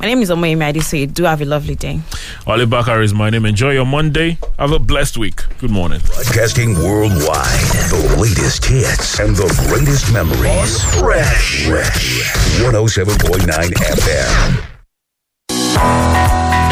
[0.00, 1.12] My name is Omoyemi Adise.
[1.12, 2.00] Do have a lovely day.
[2.46, 3.44] Ali Bakar is my name.
[3.44, 4.38] Enjoy your Monday.
[4.58, 5.42] Have a blessed week.
[5.58, 6.00] Good morning.
[6.06, 7.68] Broadcasting worldwide.
[7.92, 10.82] The latest hits and the greatest memories.
[11.00, 11.66] Fresh.
[11.66, 12.32] Fresh.
[12.64, 14.56] 107.9 FM.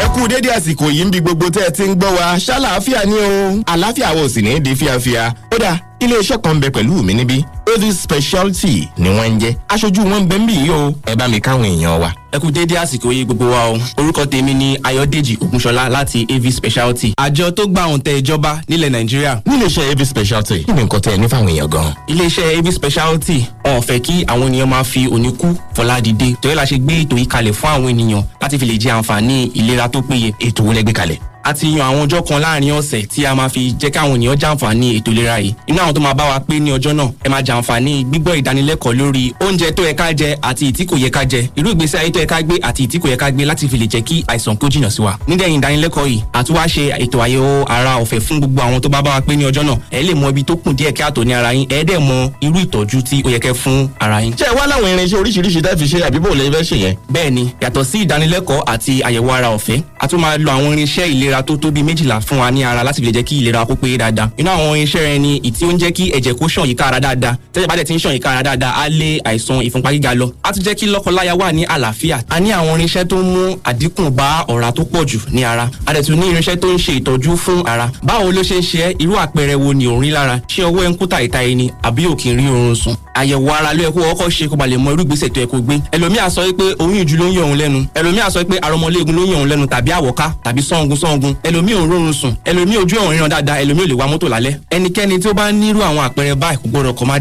[0.05, 3.05] ẹ kú dédé àsìkò yìí ń bi gbogbo tẹ́ ẹ ti ń gbọ́ wa ṣáláàfíà
[3.07, 3.28] ni o
[3.72, 5.72] àlàáfíà wo sì ní í di fíafíà ó dà
[6.05, 7.44] iléeṣẹ́ kan bẹ pẹ̀lú mi níbí
[7.76, 11.14] avis speciality ni wọ́n ń jẹ́ aṣojú wọn ń bẹ ń bì yìí o ẹ
[11.16, 12.11] bá mi káwọn èèyàn wa.
[12.32, 16.50] ẹ kú déédéé àsìkò yìí gbogbo wa o orúkọ tèmi ni ayọ̀dèjì ògúnṣọlá láti av
[16.50, 19.34] speciality àjọ tó gba òǹtẹ̀ ìjọba nílẹ̀ nàìjíríà.
[19.46, 21.94] níléeṣẹ́ av speciality kí ni nǹkan tẹ́ ẹ ní fáwọn èèyàn gan.
[22.09, 25.46] iléeṣẹ́ av speciality wọn ò fẹ́ kí àwọn ènìyàn máa fi òní kú
[25.76, 28.76] fọlá dìde torí la ṣe gbé ètò yìí kalẹ̀ fún àwọn ènìyàn láti fi lè
[28.78, 30.30] jẹ àǹfààní ìlera tó péye.
[30.40, 33.34] ètò wo lẹ gbé kalẹ̀ a ti yan àwọn ọjọ́ kan láàárín ọ̀sẹ̀ tí a
[33.34, 35.55] máa fi jẹ́ káwọn ènìyàn jàǹfààní ètò ìlera yìí.
[35.66, 38.95] Inú àwọn tó máa bá wa pé ní ọjọ́ náà ẹ máa jàǹfààní gbígbọ́ ìdánilẹ́kọ̀ọ́
[38.99, 41.49] lórí oúnjẹ tó yẹ ká jẹ àti ìtí kò yẹ ká jẹ.
[41.57, 43.76] Irú ìgbésí ayé tó yẹ ká gbé àti ìtí kò yẹ ká gbé láti fi
[43.76, 45.18] lè jẹ́ kí àìsàn kó jìnnà sí wa.
[45.28, 48.88] Nídẹ̀yìn ìdánilẹ́kọ̀ọ́ yìí a tún wá ṣe ètò àyẹ̀wò ara ọ̀fẹ́ fún gbogbo àwọn tó
[48.88, 49.76] bá bá wa pé ní ọjọ́ náà.
[49.90, 51.66] Ẹ lè mọ ibi tó kùn díẹ̀ kí àtò ní ara yín.
[51.68, 54.32] Ẹ dẹ̀ mọ irú ìtọ́jú tí ó yẹ kẹ́ fún ara yín.
[54.32, 56.95] ṣé ẹ wá láwọn irinṣẹ́ oríṣiríṣi tẹ́ fi ṣe àbí bò lè fẹ́ ṣe yẹn.
[57.12, 61.34] bẹ́ẹ̀ni yàtọ̀ sí ìdánilẹ́kọ̀ọ́ àti àyẹ̀wò ara ọ̀fẹ́ a tún máa lo àwọn irinṣẹ́ ìlera
[61.43, 63.74] tó tó bíi méjìlá fún wa ní ara láti fi lè jẹ́ kí ìlera kó
[63.76, 64.28] péye dáadáa.
[64.39, 67.01] Inú àwọn irinṣẹ́ rẹ ni ìtí ó ń jẹ́ kí ẹ̀jẹ̀ kó ṣàn yíká ara
[67.01, 67.37] dáadáa.
[67.53, 70.30] Tẹ́jẹ̀ bá dẹ̀ ti ń ṣàn yíká ara dáadáa á lé àìsàn ìfúnpá gíga lọ.
[70.43, 72.18] Á tún jẹ́ kí lọ́kọláya wà ní àlàáfíà.
[72.28, 75.70] A ní àwọn irinṣẹ́ tó ń mú àdínkù bá ọ̀rá tó pọ̀ jù ní ara.
[75.87, 77.91] A dẹ̀ tún ní irinṣẹ́ tó ń ṣe ìtọ́jú fún ara.
[78.03, 80.37] Báwo ló ṣe ń ṣe irú àpẹẹrẹ wo ni ò ń rí lára?
[80.49, 83.50] Ṣé ọwọ́ ẹ ń kú tàìta ẹni àbí ò kì í rí oorun sùn àyẹ̀wò
[83.52, 85.58] ara ló yẹ kó ọkọ̀ ṣe kó ba lè mọ irú ìgbésẹ̀ tó yẹ kó
[85.58, 85.74] gbé.
[85.92, 87.84] Ẹlòmíà sọ pé oyún ìjú ló ń yọ òun lẹ́nu.
[87.94, 91.34] Ẹlòmíà sọ pé arọmọléegun ló ń yọ òun lẹ́nu tàbí àwọ̀ká tàbí sọ́ngun sọ́ngun.
[91.42, 92.32] Ẹlòmíà ò ń rọrùn sùn.
[92.44, 93.58] Ẹlòmíà ojú ọ̀rìn ràn dáadáa.
[93.62, 94.54] Ẹlòmíà ò lè wa mọ́tò lálẹ́.
[94.70, 97.18] Ẹnikẹ́ni tí ó bá nírú àwọn àpẹẹrẹ báyìí kò gbọdọ̀ kọ̀ máa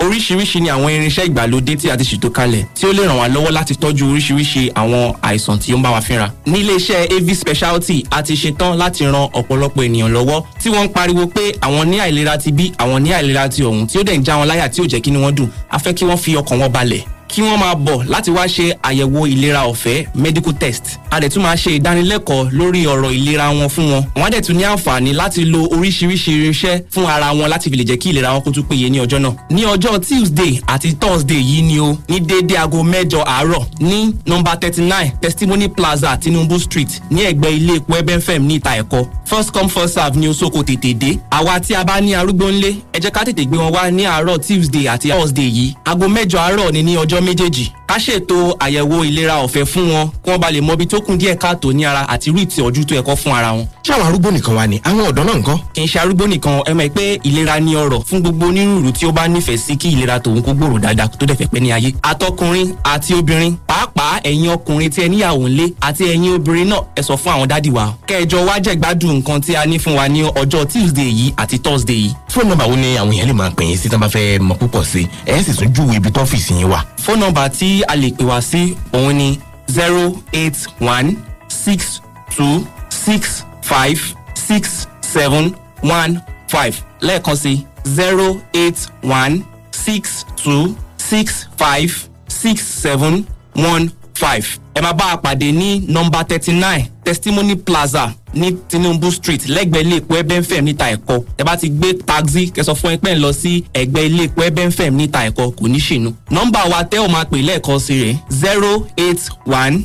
[0.00, 3.28] oríṣiríṣi ni àwọn irinṣẹ́ ìgbàlódé tí a ti ṣètò kalẹ̀ tí ó lè ràn wá
[3.28, 6.32] lọ́wọ́ láti tọ́jú oríṣiríṣi àwọn àìsàn tí ó ń bá wa fínra.
[6.46, 10.88] ní iléeṣẹ́ av speciality a ti ṣetán láti ran ọ̀pọ̀lọpọ̀ ènìyàn lọ́wọ́ tí wọ́n ń
[10.92, 14.16] pariwo pé àwọn ní àìlera ti bí àwọn ní àìlera ti ọ̀hún tí ó dẹ̀
[14.18, 16.16] ń já wọn láyà tí ò jẹ́ kí ni wọ́n dùn a fẹ́ kí wọ́n
[16.16, 20.52] fi ọkàn wọn balẹ̀ kí wọ́n máa bọ̀ láti wá ṣe àyẹ̀wò ìlera ọ̀fẹ́ medical
[20.54, 20.98] test.
[21.10, 24.02] A dẹ̀ tún máa ṣe ìdánilẹ́kọ̀ọ́ lórí ọ̀rọ̀ ìlera wọn fún wọn.
[24.16, 27.76] Wọ́n á dẹ̀ tún ní àǹfààní láti lo oríṣiríṣi irinṣẹ́ fún ara wọn láti fi
[27.76, 29.32] lè jẹ́ kí ìlera wọn kó tún péye ní ọjọ́ náà.
[29.50, 34.56] Ní ọjọ́ tuesday àti thursday yìí ni o ní déédéé aago mẹ́jọ àárọ̀ ní nọmba
[34.56, 39.06] thirty nine testimony plaza tinubu street ní ẹ̀gbẹ́ ilé epo ebenfem ní ìta ẹ̀kọ́.
[39.24, 41.18] First come first serve ní osoko tètè dé.
[41.30, 44.02] Àwa tí a bá ní arúgbó ńlé ẹ jẹ́ ká tètè gbé wọn wá ní
[44.06, 45.74] àárọ̀ tuesday àti thursday yìí.
[45.84, 50.30] Aago mẹ́jọ àárọ̀ ni ní ọjọ́ méjèèjì ká ṣètò àyẹ̀wò ìlera ọ̀fẹ́ fún wọn kí
[50.30, 52.94] wọ́n bá lè mọ ibi tó kún díẹ̀ káàtó ní ara àti irú ìtọ́jú tó
[52.94, 53.66] ẹ̀kọ́ fún ara wọn.
[53.84, 55.58] ṣé àwọn arúgbó nìkan wà ní àwọn ọ̀dọ́ náà nǹkan.
[55.74, 59.06] kì í ṣe arúgbó nìkan ẹ mọ̀ pé ìlera ní ọrọ̀ fún gbogbo onírúurú tí
[59.06, 61.72] ó bá nífẹ̀ẹ́ sí kí ìlera tòun kó gbòòrò dáadáa tó dẹ̀ fẹ́ pẹ́ ní
[61.72, 61.90] ayé.
[62.02, 67.02] àtọkùnrin àti obìnrin pàápàá ẹ̀yin ọkùnrin tí ẹ níyàwó ńlé àti ẹ̀yin obìnrin náà ẹ
[67.02, 67.92] sọ fún àwọn dádì wa.
[68.06, 71.96] kẹjọ wá jẹ̀gbádùn nǹkan tí a ní fún wa ní ọjọ́ tuesday yìí àti thursday
[71.96, 72.10] yìí.
[72.34, 74.38] fóònù nọmba wo ni àwọn èèyàn lè máa pè yín sí tí wọn bá fẹ́
[74.40, 76.80] mọ púpọ̀ sí ẹ sì tún júwèé ibi tọ́fíìsì yín wà.
[77.06, 79.30] fóònù nọmba tí a lè pè wá sí òun ni
[79.70, 81.16] zero eight one
[81.48, 82.00] six
[82.36, 84.00] two six five
[84.34, 86.74] six seven one five.
[87.00, 91.92] Lẹ́ẹ̀kan sí zero eight one six two six five
[92.28, 93.24] six seven
[93.54, 93.90] one
[94.20, 94.46] five.
[94.74, 99.80] ẹ máa bá a pàdé ní nọmba thirty nine testimony plaza ní tinubu street lẹ́gbẹ̀ẹ́
[99.84, 103.20] ilé epo ebenfem níta ẹ̀kọ́ ẹ bá ti gbé taxi kẹsàn fún ẹ pẹ́ ń
[103.20, 106.10] lọ sí ẹgbẹ́ ilé epo ebenfem níta ẹ̀kọ́ kò ní ṣìnú.
[106.30, 109.76] nọmba wa tẹ́ ò máa pè lẹ́ẹ̀kan sí rẹ̀ zero eight one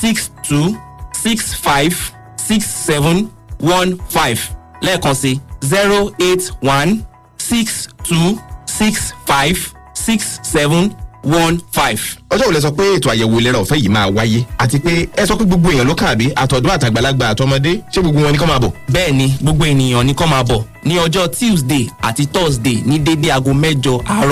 [0.00, 0.74] six two
[1.22, 1.94] six five
[2.48, 3.28] six seven
[3.60, 4.40] one five
[4.82, 6.98] lẹ́ẹ̀kan sí zero eight one
[7.38, 9.58] six two six five
[9.94, 10.90] six seven
[11.24, 12.00] one five.
[12.30, 15.26] ọjọ́ wo lẹ sọ pé ètò àyẹ̀wò ìlera ọ̀fẹ́ yìí máa wáyé àti pé ẹ
[15.26, 18.46] sọ pé gbogbo èèyàn ló kàn àbí àtọ̀dọ́ àtàgbàlagbà àtọmọdé ṣé gbogbo wọn ni kọ́
[18.48, 18.70] máa bọ̀.
[18.92, 23.30] bẹ́ẹ̀ ni gbogbo ènìyàn ní kọ́ máa bọ̀ ní ọjọ́ tuesday àti thursday ní dédé
[23.30, 24.30] aago mẹ́jọ àárọ̀